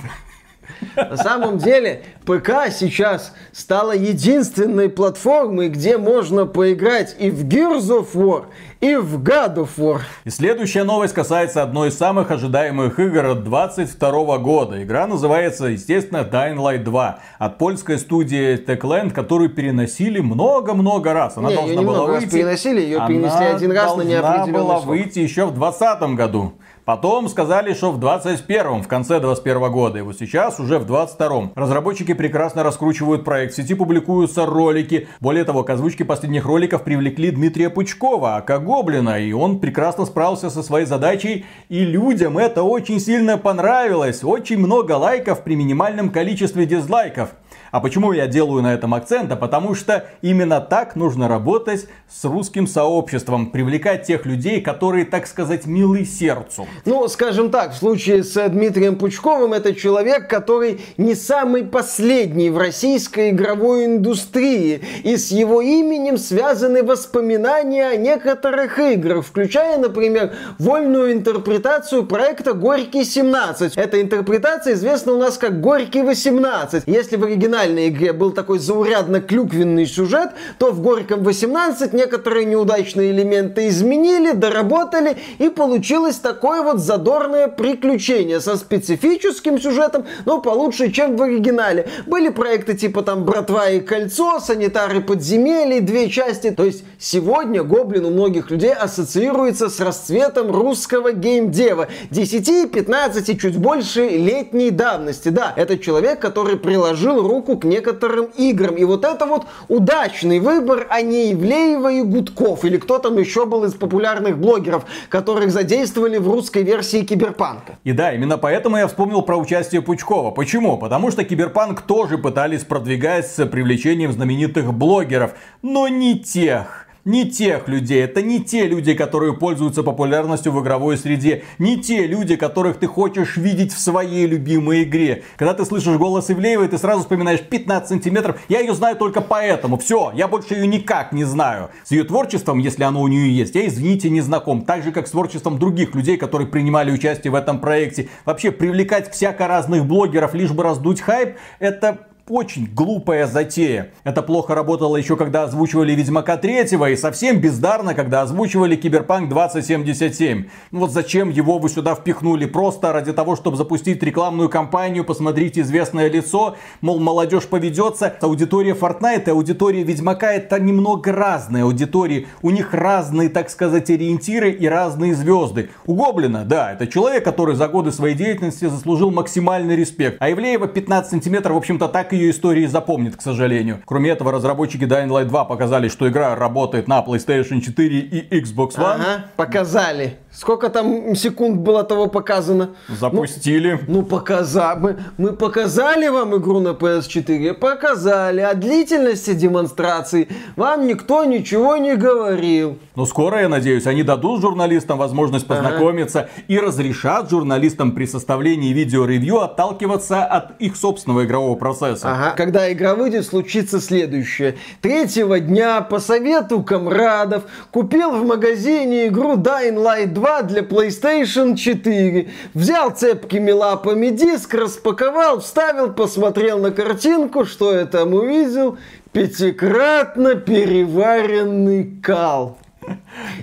[0.97, 8.09] На самом деле, ПК сейчас стала единственной платформой, где можно поиграть и в Gears of
[8.15, 8.47] War,
[8.81, 10.01] и в God of War.
[10.25, 14.83] И следующая новость касается одной из самых ожидаемых игр 22 года.
[14.83, 21.37] Игра называется, естественно, Dying Light 2 от польской студии Techland, которую переносили много-много раз.
[21.37, 22.25] Она не, должна ее была выйти.
[22.25, 26.55] Раз переносили, ее перенесли один раз на неопределенный Она была выйти еще в 2020 году.
[26.87, 31.51] Потом сказали, что в 21-м, в конце 21 года, и вот сейчас уже в 22-м.
[31.57, 35.09] Разработчики прекрасно раскручивают проект, в сети публикуются ролики.
[35.19, 40.49] Более того, к озвучке последних роликов привлекли Дмитрия Пучкова, ака Гоблина, и он прекрасно справился
[40.49, 44.23] со своей задачей, и людям это очень сильно понравилось.
[44.23, 47.31] Очень много лайков при минимальном количестве дизлайков.
[47.71, 49.31] А почему я делаю на этом акцент?
[49.33, 55.27] А потому что именно так нужно работать с русским сообществом, привлекать тех людей, которые, так
[55.27, 56.67] сказать, милы сердцу.
[56.85, 62.59] Ну, скажем так, в случае с Дмитрием Пучковым это человек, который не самый последний в
[62.59, 64.83] российской игровой индустрии.
[65.03, 73.03] И с его именем связаны воспоминания о некоторых играх, включая, например, вольную интерпретацию проекта «Горький
[73.03, 73.73] 17».
[73.77, 76.85] Эта интерпретация известна у нас как «Горький 18».
[76.87, 82.47] Если в оригинале оригинальной игре был такой заурядно клюквенный сюжет, то в Горьком 18 некоторые
[82.47, 90.91] неудачные элементы изменили, доработали, и получилось такое вот задорное приключение со специфическим сюжетом, но получше,
[90.91, 91.89] чем в оригинале.
[92.07, 96.51] Были проекты типа там «Братва и кольцо», «Санитары подземелий», две части.
[96.51, 103.57] То есть сегодня Гоблин у многих людей ассоциируется с расцветом русского геймдева 10, 15 чуть
[103.57, 105.29] больше летней давности.
[105.29, 108.75] Да, это человек, который приложил руку к некоторым играм.
[108.75, 112.65] И вот это вот удачный выбор, а не Ивлеева и Гудков.
[112.65, 117.79] Или кто там еще был из популярных блогеров, которых задействовали в русской версии Киберпанка.
[117.85, 120.33] И да, именно поэтому я вспомнил про участие Пучкова.
[120.33, 120.79] Почему?
[120.79, 127.69] Потому что Киберпанк тоже пытались продвигать с привлечением знаменитых блогеров, но не тех не тех
[127.69, 128.03] людей.
[128.03, 131.45] Это не те люди, которые пользуются популярностью в игровой среде.
[131.59, 135.23] Не те люди, которых ты хочешь видеть в своей любимой игре.
[135.37, 138.41] Когда ты слышишь голос Ивлеевой, ты сразу вспоминаешь 15 сантиметров.
[138.49, 139.79] Я ее знаю только поэтому.
[139.79, 141.71] Все, я больше ее никак не знаю.
[141.85, 144.63] С ее творчеством, если оно у нее есть, я, извините, не знаком.
[144.63, 148.09] Так же, как с творчеством других людей, которые принимали участие в этом проекте.
[148.25, 153.93] Вообще, привлекать всяко разных блогеров, лишь бы раздуть хайп, это очень глупая затея.
[154.05, 156.57] Это плохо работало еще когда озвучивали Ведьмака 3
[156.93, 160.47] и совсем бездарно, когда озвучивали Киберпанк 2077.
[160.73, 162.47] Ну вот зачем его вы сюда впихнули?
[162.47, 168.15] Просто ради того, чтобы запустить рекламную кампанию, посмотрите известное лицо, мол, молодежь поведется.
[168.21, 172.27] Аудитория Fortnite и аудитория Ведьмака это немного разные аудитории.
[172.43, 175.71] У них разные, так сказать, ориентиры и разные звезды.
[175.87, 180.17] У Гоблина, да, это человек, который за годы своей деятельности заслужил максимальный респект.
[180.21, 183.81] А Ивлеева 15 сантиметров, в общем-то, так и ее истории запомнит, к сожалению.
[183.85, 188.77] Кроме этого, разработчики Dying Light 2 показали, что игра работает на PlayStation 4 и Xbox
[188.77, 188.95] One.
[188.95, 190.19] Ага, показали.
[190.37, 192.73] Сколько там секунд было того показано?
[192.89, 193.81] Запустили.
[193.87, 194.79] Ну, ну показали.
[194.81, 197.55] Мы, мы показали вам игру на PS4?
[197.55, 198.43] Показали.
[198.43, 202.79] О длительности демонстрации вам никто ничего не говорил.
[202.97, 206.31] Ну, скоро, я надеюсь, они дадут журналистам возможность познакомиться ага.
[206.49, 212.13] и разрешат журналистам при составлении видео-ревью отталкиваться от их собственного игрового процесса.
[212.13, 212.35] Ага.
[212.37, 214.57] Когда игра выйдет, случится следующее.
[214.83, 221.55] Третьего дня по совету комрадов купил в магазине игру Dying Light 2 2 для PlayStation
[221.55, 222.29] 4.
[222.53, 228.77] Взял цепкими лапами диск, распаковал, вставил, посмотрел на картинку, что я там увидел.
[229.13, 232.59] Пятикратно переваренный кал.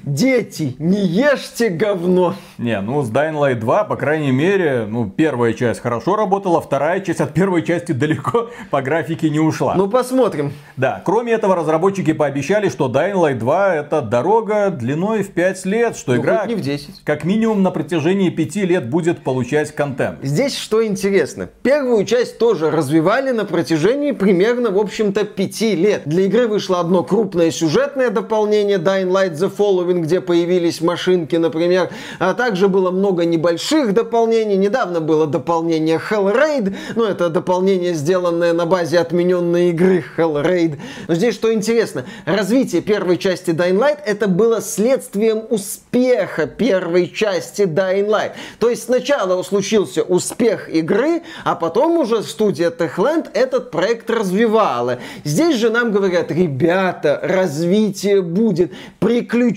[0.04, 2.36] Дети, не ешьте говно.
[2.58, 7.00] Не, ну с Dying Light 2, по крайней мере, ну первая часть хорошо работала, вторая
[7.02, 9.76] часть от первой части далеко по графике не ушла.
[9.76, 10.54] Ну посмотрим.
[10.78, 15.98] Да, кроме этого разработчики пообещали, что Dying Light 2 это дорога длиной в 5 лет,
[15.98, 17.04] что ну, игра не в 10.
[17.04, 20.20] как минимум на протяжении 5 лет будет получать контент.
[20.22, 26.02] Здесь что интересно, первую часть тоже развивали на протяжении примерно, в общем-то, 5 лет.
[26.06, 29.52] Для игры вышло одно крупное сюжетное дополнение Dying Light The
[29.84, 34.56] Following, где появились машинки, например, а также было много небольших дополнений.
[34.56, 40.80] Недавно было дополнение Hellraid, ну это дополнение, сделанное на базе отмененной игры Hellraid.
[41.08, 47.64] Но здесь что интересно, развитие первой части Dying Light это было следствием успеха первой части
[47.64, 48.32] Dying Light.
[48.60, 55.00] То есть сначала случился успех игры, а потом уже студия Techland этот проект развивала.
[55.24, 58.72] Здесь же нам говорят, ребята, развитие будет,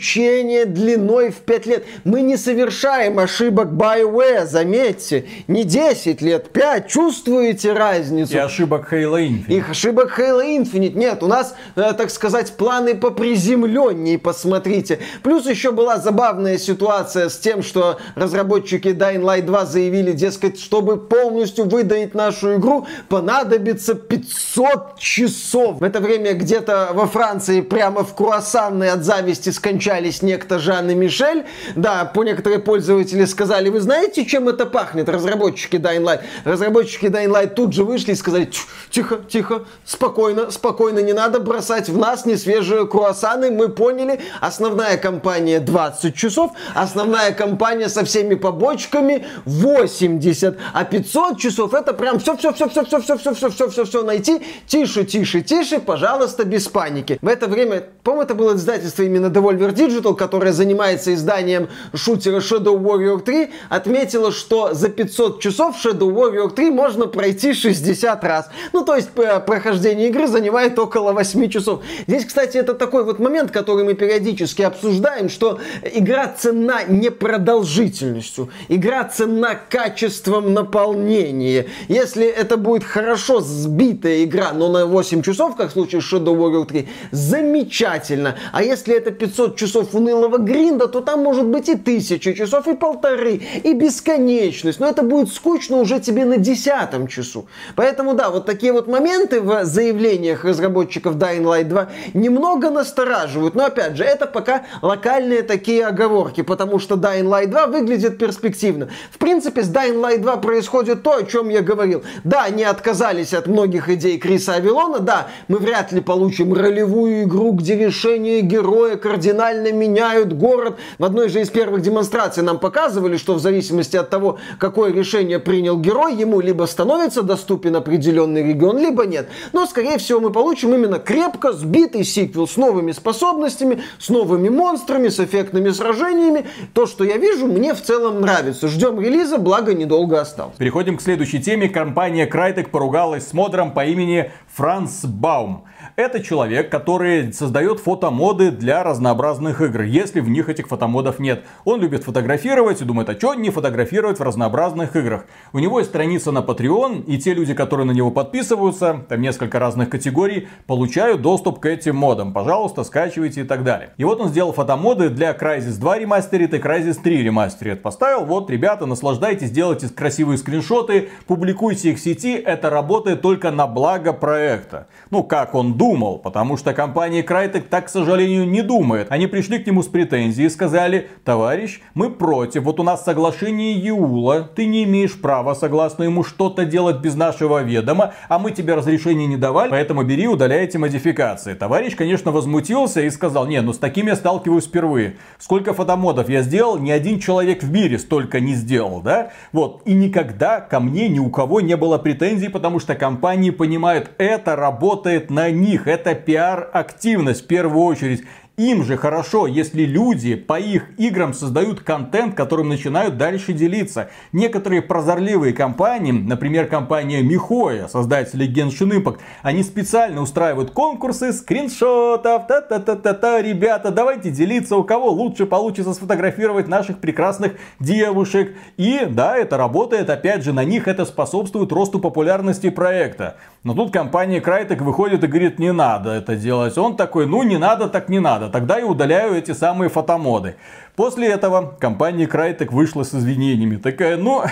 [0.06, 1.84] приключение длиной в 5 лет.
[2.04, 5.26] Мы не совершаем ошибок BioWare, заметьте.
[5.48, 6.86] Не 10 лет, 5.
[6.86, 8.34] Чувствуете разницу?
[8.34, 9.48] И ошибок Halo Infinite.
[9.48, 10.94] Их ошибок Halo Infinite.
[10.94, 15.00] Нет, у нас, э, так сказать, планы по приземленней, посмотрите.
[15.24, 20.98] Плюс еще была забавная ситуация с тем, что разработчики Dying Light 2 заявили, дескать, чтобы
[20.98, 25.80] полностью выдать нашу игру, понадобится 500 часов.
[25.80, 30.94] В это время где-то во Франции прямо в круассанной от зависти скончались некто Жан и
[30.94, 31.44] Мишель.
[31.74, 36.20] Да, по некоторые пользователи сказали, вы знаете, чем это пахнет, разработчики Dying Light?
[36.44, 38.50] Разработчики Dying Light тут же вышли и сказали,
[38.90, 45.60] тихо, тихо, спокойно, спокойно, не надо бросать в нас несвежие круассаны, мы поняли, основная компания
[45.60, 52.52] 20 часов, основная компания со всеми побочками 80, а 500 часов это прям все, все,
[52.52, 56.68] все, все, все, все, все, все, все, все, все найти, тише, тише, тише, пожалуйста, без
[56.68, 57.18] паники.
[57.22, 62.78] В это время, по-моему, это было издательство именно Devolver Digital, которая занимается изданием шутера Shadow
[62.78, 68.48] Warrior 3, отметила, что за 500 часов Shadow Warrior 3 можно пройти 60 раз.
[68.72, 71.82] Ну, то есть прохождение игры занимает около 8 часов.
[72.06, 75.60] Здесь, кстати, это такой вот момент, который мы периодически обсуждаем, что
[75.94, 81.66] игра цена не продолжительностью, игра цена качеством наполнения.
[81.88, 86.66] Если это будет хорошо сбитая игра, но на 8 часов, как в случае Shadow Warrior
[86.66, 88.36] 3, замечательно.
[88.52, 92.74] А если это 500 часов унылого гринда, то там может быть и тысяча часов, и
[92.74, 94.80] полторы, и бесконечность.
[94.80, 97.46] Но это будет скучно уже тебе на десятом часу.
[97.74, 103.54] Поэтому да, вот такие вот моменты в заявлениях разработчиков Dying Light 2 немного настораживают.
[103.54, 108.88] Но опять же, это пока локальные такие оговорки, потому что Dying Light 2 выглядит перспективно.
[109.10, 112.02] В принципе, с Dying Light 2 происходит то, о чем я говорил.
[112.24, 117.52] Да, они отказались от многих идей Криса Авилона, да, мы вряд ли получим ролевую игру,
[117.52, 120.78] где решение героя кардинально кардинально меняют город.
[120.98, 125.38] В одной же из первых демонстраций нам показывали, что в зависимости от того, какое решение
[125.38, 129.28] принял герой, ему либо становится доступен определенный регион, либо нет.
[129.52, 135.08] Но, скорее всего, мы получим именно крепко сбитый сиквел с новыми способностями, с новыми монстрами,
[135.08, 136.46] с эффектными сражениями.
[136.74, 138.68] То, что я вижу, мне в целом нравится.
[138.68, 140.56] Ждем релиза, благо недолго осталось.
[140.56, 141.68] Переходим к следующей теме.
[141.68, 145.64] Компания Crytek поругалась с модером по имени Франц Баум.
[145.96, 151.44] Это человек, который создает фотомоды для разнообразных игр, если в них этих фотомодов нет.
[151.64, 155.24] Он любит фотографировать и думает, а что не фотографировать в разнообразных играх.
[155.54, 159.58] У него есть страница на Patreon, и те люди, которые на него подписываются, там несколько
[159.58, 162.34] разных категорий, получают доступ к этим модам.
[162.34, 163.94] Пожалуйста, скачивайте и так далее.
[163.96, 167.80] И вот он сделал фотомоды для Crysis 2 ремастерит и Crysis 3 ремастерит.
[167.80, 173.66] Поставил, вот, ребята, наслаждайтесь, делайте красивые скриншоты, публикуйте их в сети, это работает только на
[173.66, 174.88] благо проекта.
[175.10, 179.06] Ну, как он думает думал, потому что компания Crytek так, к сожалению, не думает.
[179.10, 183.74] Они пришли к нему с претензией и сказали, товарищ, мы против, вот у нас соглашение
[183.74, 188.74] Юла, ты не имеешь права, согласно ему, что-то делать без нашего ведома, а мы тебе
[188.74, 191.54] разрешения не давали, поэтому бери, удаляй эти модификации.
[191.54, 195.18] Товарищ, конечно, возмутился и сказал, не, ну с такими я сталкиваюсь впервые.
[195.38, 199.30] Сколько фотомодов я сделал, ни один человек в мире столько не сделал, да?
[199.52, 204.10] Вот, и никогда ко мне ни у кого не было претензий, потому что компании понимают,
[204.18, 208.24] это работает на них них это пиар-активность в первую очередь.
[208.56, 214.08] Им же хорошо, если люди по их играм создают контент, которым начинают дальше делиться.
[214.32, 223.42] Некоторые прозорливые компании, например, компания Михоя, создатели Genshin Impact, они специально устраивают конкурсы скриншотов, та-та-та-та-та,
[223.42, 228.56] ребята, давайте делиться, у кого лучше получится сфотографировать наших прекрасных девушек.
[228.78, 233.36] И да, это работает, опять же, на них это способствует росту популярности проекта.
[233.66, 236.78] Но тут компания Crytek выходит и говорит, не надо это делать.
[236.78, 238.48] Он такой, ну не надо, так не надо.
[238.48, 240.54] Тогда я удаляю эти самые фотомоды.
[240.94, 243.74] После этого компания Crytek вышла с извинениями.
[243.74, 244.44] Такая, ну,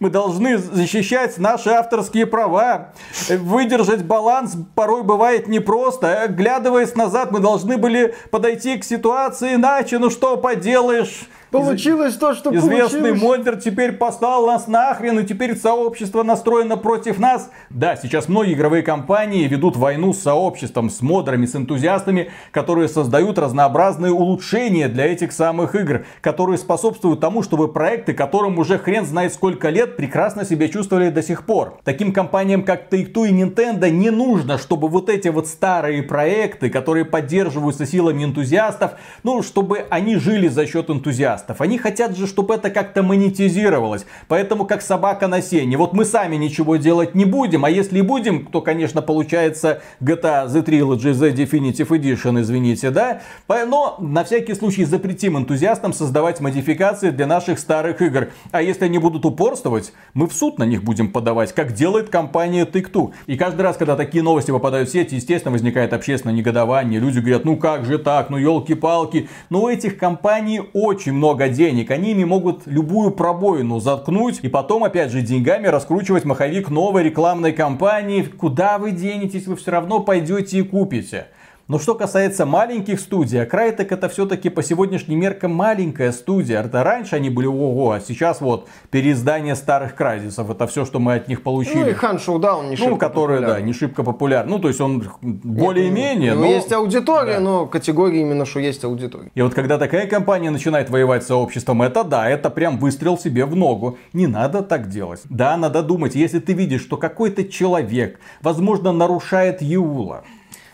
[0.00, 2.88] мы должны защищать наши авторские права.
[3.28, 6.22] Выдержать баланс порой бывает непросто.
[6.24, 10.00] Оглядываясь назад, мы должны были подойти к ситуации иначе.
[10.00, 11.28] Ну что поделаешь?
[11.52, 13.20] Получилось то, что Известный получилось.
[13.20, 17.50] модер теперь послал нас нахрен, и теперь сообщество настроено против нас.
[17.68, 23.38] Да, сейчас многие игровые компании ведут войну с сообществом, с модерами, с энтузиастами, которые создают
[23.38, 29.34] разнообразные улучшения для этих самых игр, которые способствуют тому, чтобы проекты, которым уже хрен знает
[29.34, 31.78] сколько лет, прекрасно себя чувствовали до сих пор.
[31.84, 37.04] Таким компаниям, как Take-Two и Nintendo, не нужно, чтобы вот эти вот старые проекты, которые
[37.04, 38.92] поддерживаются силами энтузиастов,
[39.22, 41.60] ну, чтобы они жили за счет энтузиастов энтузиастов.
[41.60, 44.06] Они хотят же, чтобы это как-то монетизировалось.
[44.28, 45.76] Поэтому как собака на сене.
[45.76, 50.46] Вот мы сами ничего делать не будем, а если и будем, то, конечно, получается GTA
[50.46, 53.20] The Trilogy The Definitive Edition, извините, да?
[53.48, 58.28] Но на всякий случай запретим энтузиастам создавать модификации для наших старых игр.
[58.50, 62.64] А если они будут упорствовать, мы в суд на них будем подавать, как делает компания
[62.64, 63.12] Take-Two.
[63.26, 67.00] И каждый раз, когда такие новости попадают в сеть, естественно, возникает общественное негодование.
[67.00, 69.28] Люди говорят, ну как же так, ну елки-палки.
[69.50, 74.48] Но у этих компаний очень много много денег, они ими могут любую пробоину заткнуть и
[74.48, 78.22] потом опять же деньгами раскручивать маховик новой рекламной кампании.
[78.22, 81.28] Куда вы денетесь, вы все равно пойдете и купите.
[81.68, 86.60] Но что касается маленьких студий, а Crytek это все-таки по сегодняшним меркам маленькая студия.
[86.62, 90.50] Это раньше они были ого, а сейчас вот переиздание старых Крайзисов.
[90.50, 91.78] Это все, что мы от них получили.
[91.78, 94.50] Ну и Хан Шоудаун не Ну, который, да, не шибко популярен.
[94.50, 96.34] Ну, то есть он более-менее.
[96.34, 96.46] Но...
[96.46, 97.40] Есть аудитория, да.
[97.40, 99.30] но категория именно, что есть аудитория.
[99.34, 103.44] И вот когда такая компания начинает воевать с сообществом, это да, это прям выстрел себе
[103.44, 103.98] в ногу.
[104.12, 105.20] Не надо так делать.
[105.30, 110.24] Да, надо думать, если ты видишь, что какой-то человек, возможно, нарушает Юла,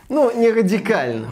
[0.09, 1.31] ну, не радикально.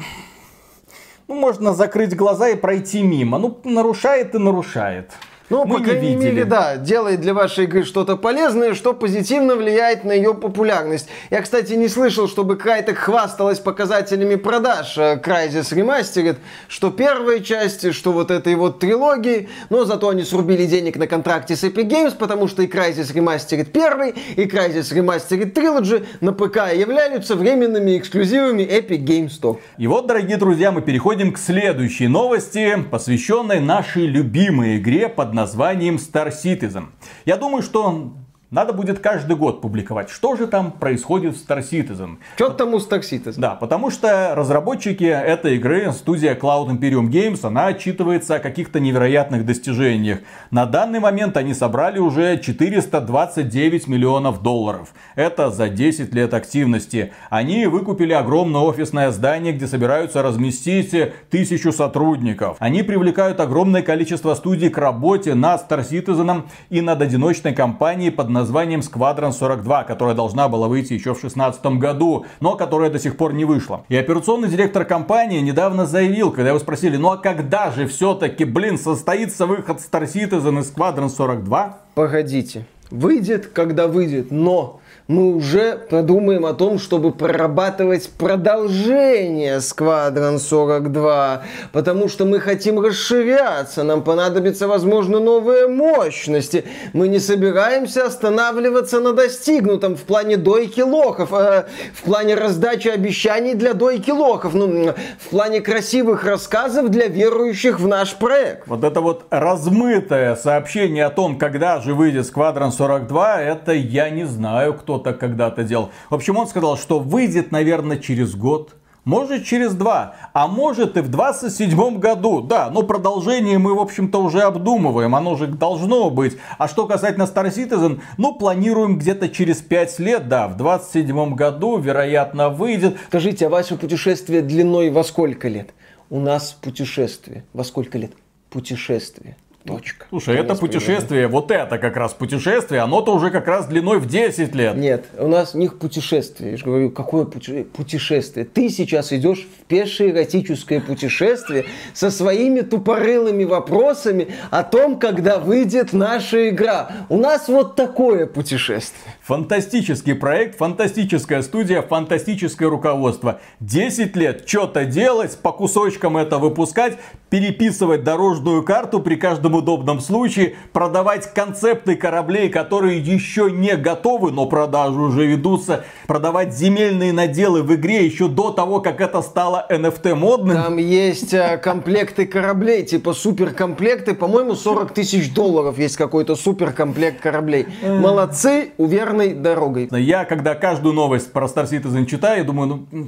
[1.28, 3.38] Ну, можно закрыть глаза и пройти мимо.
[3.38, 5.12] Ну, нарушает и нарушает.
[5.50, 6.32] Ну, мы по крайней видели.
[6.32, 11.08] мере, да, делает для вашей игры что-то полезное, что позитивно влияет на ее популярность.
[11.30, 16.36] Я, кстати, не слышал, чтобы Crytek хвасталась показателями продаж э, Crysis Remastered,
[16.68, 21.56] что первая часть, что вот этой вот трилогии, но зато они срубили денег на контракте
[21.56, 26.74] с Epic Games, потому что и Crysis Remastered 1, и Crysis Remastered Trilogy на ПК
[26.76, 29.60] являются временными эксклюзивами Epic Games Store.
[29.78, 35.96] И вот, дорогие друзья, мы переходим к следующей новости, посвященной нашей любимой игре под названием
[35.96, 36.88] Star Citizen.
[37.26, 38.14] Я думаю, что
[38.50, 42.18] надо будет каждый год публиковать, что же там происходит в Star Citizen.
[42.36, 43.34] Что там у Star Citizen?
[43.39, 49.45] Да, потому что разработчики этой игры, студия Cloud Imperium Games, она отчитывается о каких-то невероятных
[49.45, 50.20] достижениях.
[50.50, 54.93] На данный момент они собрали уже 429 миллионов долларов.
[55.16, 57.12] Это за 10 лет активности.
[57.30, 60.95] Они выкупили огромное офисное здание, где собираются разместить
[61.30, 62.56] тысячу сотрудников.
[62.60, 68.37] Они привлекают огромное количество студий к работе над Star Citizen и над одиночной компанией под
[68.38, 73.18] названием Squadron 42, которая должна была выйти еще в 2016 году, но которая до сих
[73.18, 73.84] пор не вышла.
[73.90, 78.78] И операционный директор компании недавно заявил, когда его спросили, ну а когда же все-таки, блин,
[78.78, 81.78] состоится выход Star Citizen из Squadron 42?
[81.96, 91.43] Погодите, выйдет, когда выйдет, но мы уже подумаем о том, чтобы прорабатывать продолжение Сквадрон 42,
[91.72, 96.66] потому что мы хотим расширяться, нам понадобятся, возможно, новые мощности.
[96.91, 103.53] Мы не собираемся останавливаться на достигнутом в плане дойки лохов, э, в плане раздачи обещаний
[103.53, 108.68] для дойки лохов, ну, в плане красивых рассказов для верующих в наш проект.
[108.68, 114.26] Вот это вот размытое сообщение о том, когда же выйдет Сквадрон 42, это я не
[114.26, 115.89] знаю, кто так когда-то делал.
[116.10, 118.76] В общем, он сказал, что выйдет, наверное, через год.
[119.08, 122.41] Может через два, а может и в 27 году.
[122.41, 125.16] Да, но продолжение мы, в общем-то, уже обдумываем.
[125.16, 126.36] Оно же должно быть.
[126.58, 131.78] А что касательно Star Citizen, ну, планируем где-то через 5 лет, да, в 27 году,
[131.78, 132.98] вероятно, выйдет.
[133.08, 135.74] Скажите, а ваше путешествие длиной во сколько лет?
[136.10, 137.45] У нас путешествие.
[137.54, 138.12] Во сколько лет?
[138.50, 139.38] Путешествие.
[139.68, 140.05] Точка.
[140.09, 144.55] Слушай, это путешествие, вот это как раз путешествие, оно-то уже как раз длиной в 10
[144.55, 144.78] лет.
[144.78, 146.51] Нет, у нас у них путешествие.
[146.51, 148.45] Я же говорю, какое путешествие?
[148.45, 155.91] Ты сейчас идешь в пешее эротическое путешествие со своими тупорылыми вопросами о том, когда выйдет
[155.91, 156.89] наша игра.
[157.09, 159.13] У нас вот такое путешествие.
[159.22, 163.41] Фантастический проект, фантастическая студия, фантастическое руководство.
[163.59, 166.97] 10 лет что-то делать, по кусочкам это выпускать,
[167.30, 174.45] переписывать дорожную карту при каждом удобном случае, продавать концепты кораблей, которые еще не готовы, но
[174.45, 180.16] продажи уже ведутся, продавать земельные наделы в игре еще до того, как это стало NFT
[180.16, 180.55] модным.
[180.55, 187.68] Там есть э, комплекты кораблей, типа суперкомплекты, по-моему, 40 тысяч долларов есть какой-то суперкомплект кораблей.
[187.84, 189.89] Молодцы, уверенной дорогой.
[189.91, 193.08] Я, когда каждую новость про Star Citizen читаю, думаю, ну,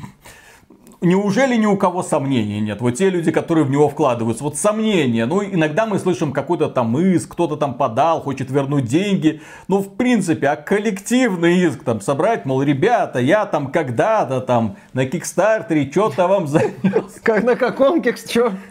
[1.01, 2.81] Неужели ни у кого сомнений нет?
[2.81, 5.25] Вот те люди, которые в него вкладываются, вот сомнения.
[5.25, 9.41] Ну, иногда мы слышим какой-то там иск, кто-то там подал, хочет вернуть деньги.
[9.69, 15.05] Ну, в принципе, а коллективный иск там собрать, мол, ребята, я там когда-то там на
[15.05, 16.73] Кикстартере что-то вам занес.
[17.23, 18.25] Как на каком кикс,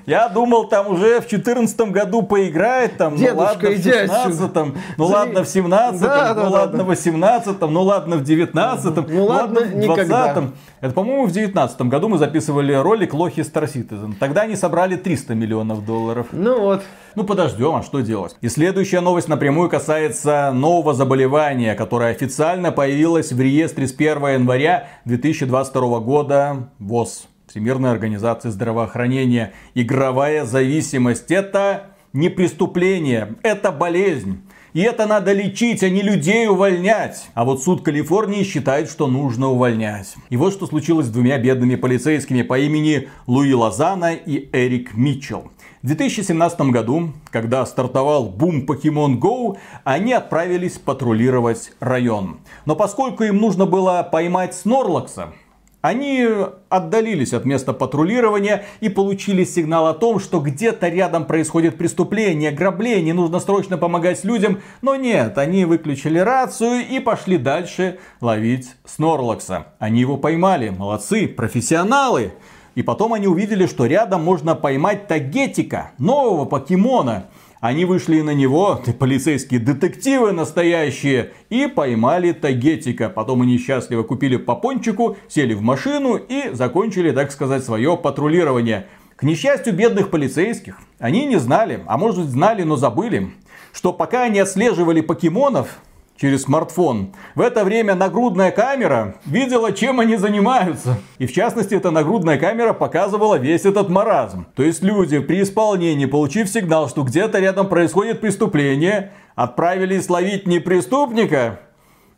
[0.04, 4.54] Я думал, там уже в 14 году поиграет, там, ну ладно, в 16
[4.98, 6.02] ну ладно, в 17
[6.36, 10.44] ну ладно, в 18 ну ладно, в 19 ну ладно, в 20
[10.80, 14.14] Это, по-моему, в 19 году мы записывали ролик Лохи Star Citizen.
[14.18, 16.28] Тогда они собрали 300 миллионов долларов.
[16.30, 16.82] Ну вот.
[17.16, 18.36] Ну подождем, а что делать?
[18.40, 24.88] И следующая новость напрямую касается нового заболевания, которое официально появилось в реестре с 1 января
[25.04, 27.26] 2022 года ВОЗ.
[27.48, 29.54] Всемирной организации здравоохранения.
[29.74, 31.30] Игровая зависимость.
[31.30, 34.42] Это не преступление, это болезнь.
[34.74, 37.28] И это надо лечить, а не людей увольнять.
[37.34, 40.14] А вот суд Калифорнии считает, что нужно увольнять.
[40.30, 45.50] И вот что случилось с двумя бедными полицейскими по имени Луи Лозана и Эрик Митчелл.
[45.82, 52.40] В 2017 году, когда стартовал бум Pokemon Go, они отправились патрулировать район.
[52.66, 55.32] Но поскольку им нужно было поймать Снорлакса,
[55.80, 56.26] они
[56.68, 63.14] отдалились от места патрулирования и получили сигнал о том, что где-то рядом происходит преступление, ограбление,
[63.14, 64.60] нужно срочно помогать людям.
[64.82, 69.68] Но нет, они выключили рацию и пошли дальше ловить Снорлакса.
[69.78, 72.32] Они его поймали, молодцы, профессионалы.
[72.74, 77.26] И потом они увидели, что рядом можно поймать Тагетика, нового покемона.
[77.60, 83.08] Они вышли на него, полицейские детективы настоящие, и поймали Тагетика.
[83.08, 88.86] Потом они счастливо купили по пончику, сели в машину и закончили, так сказать, свое патрулирование.
[89.16, 93.32] К несчастью бедных полицейских, они не знали, а может знали, но забыли,
[93.72, 95.80] что пока они отслеживали покемонов,
[96.20, 97.14] через смартфон.
[97.34, 100.98] В это время нагрудная камера видела, чем они занимаются.
[101.18, 104.46] И в частности, эта нагрудная камера показывала весь этот маразм.
[104.54, 110.58] То есть люди при исполнении, получив сигнал, что где-то рядом происходит преступление, отправились ловить не
[110.58, 111.60] преступника,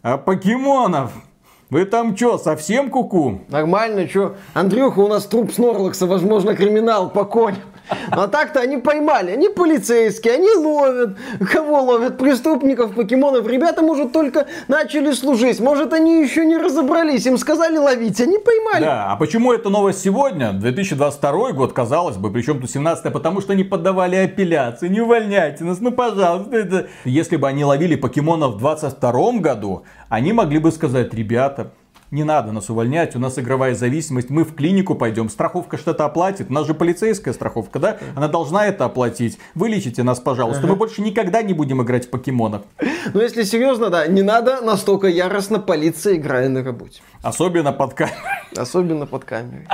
[0.03, 1.12] а покемонов.
[1.68, 3.30] Вы там что, совсем куку?
[3.30, 3.40] -ку?
[3.48, 4.34] Нормально, что?
[4.55, 7.53] Андрюха, у нас труп Снорлакса, возможно, криминал по.
[8.11, 11.16] А так-то они поймали, они полицейские, они ловят.
[11.53, 12.18] Кого ловят?
[12.18, 13.47] Преступников, покемонов.
[13.47, 15.61] Ребята, может, только начали служить.
[15.61, 17.26] Может, они еще не разобрались.
[17.26, 18.85] Им сказали ловить, они поймали.
[18.85, 20.53] Да, а почему это новость сегодня?
[20.53, 24.89] 2022 год, казалось бы, причем тут 17 потому что они подавали апелляции.
[24.89, 26.89] Не увольняйте нас, ну пожалуйста.
[27.05, 31.72] Если бы они ловили покемонов в 22 году, они могли бы сказать, ребята,
[32.11, 36.50] не надо нас увольнять, у нас игровая зависимость, мы в клинику пойдем, страховка что-то оплатит,
[36.50, 37.98] у нас же полицейская страховка, да?
[38.16, 39.38] Она должна это оплатить.
[39.54, 42.62] Вылечите нас, пожалуйста, мы больше никогда не будем играть в покемонов.
[43.14, 47.00] Ну, если серьезно, да, не надо настолько яростно полиция, играя на работе.
[47.22, 48.16] Особенно под камерой.
[48.56, 49.66] Особенно под камерой.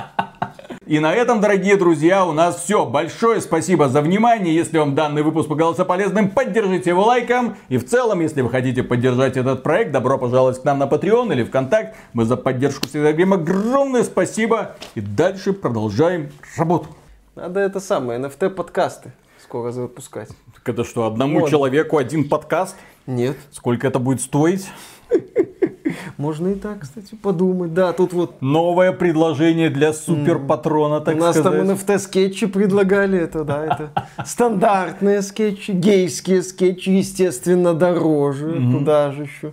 [0.86, 2.86] И на этом, дорогие друзья, у нас все.
[2.86, 4.54] Большое спасибо за внимание.
[4.54, 7.56] Если вам данный выпуск показался полезным, поддержите его лайком.
[7.68, 11.32] И в целом, если вы хотите поддержать этот проект, добро пожаловать к нам на Patreon
[11.32, 11.96] или ВКонтакт.
[12.12, 14.76] Мы за поддержку всегда говорим огромное спасибо.
[14.94, 16.86] И дальше продолжаем работу.
[17.34, 19.10] Надо это самое, NFT-подкасты
[19.42, 20.28] скоро запускать.
[20.54, 21.50] Так это что, одному вот.
[21.50, 22.76] человеку один подкаст?
[23.06, 23.36] Нет.
[23.50, 24.68] Сколько это будет стоить?
[26.16, 27.74] Можно и так, кстати, подумать.
[27.74, 28.42] Да, тут вот...
[28.42, 31.66] Новое предложение для суперпатрона, так У нас сказать.
[31.66, 33.90] там NFT-скетчи предлагали, это, да, это
[34.24, 38.60] стандартные скетчи, гейские скетчи, естественно, дороже.
[38.72, 39.52] Куда же еще?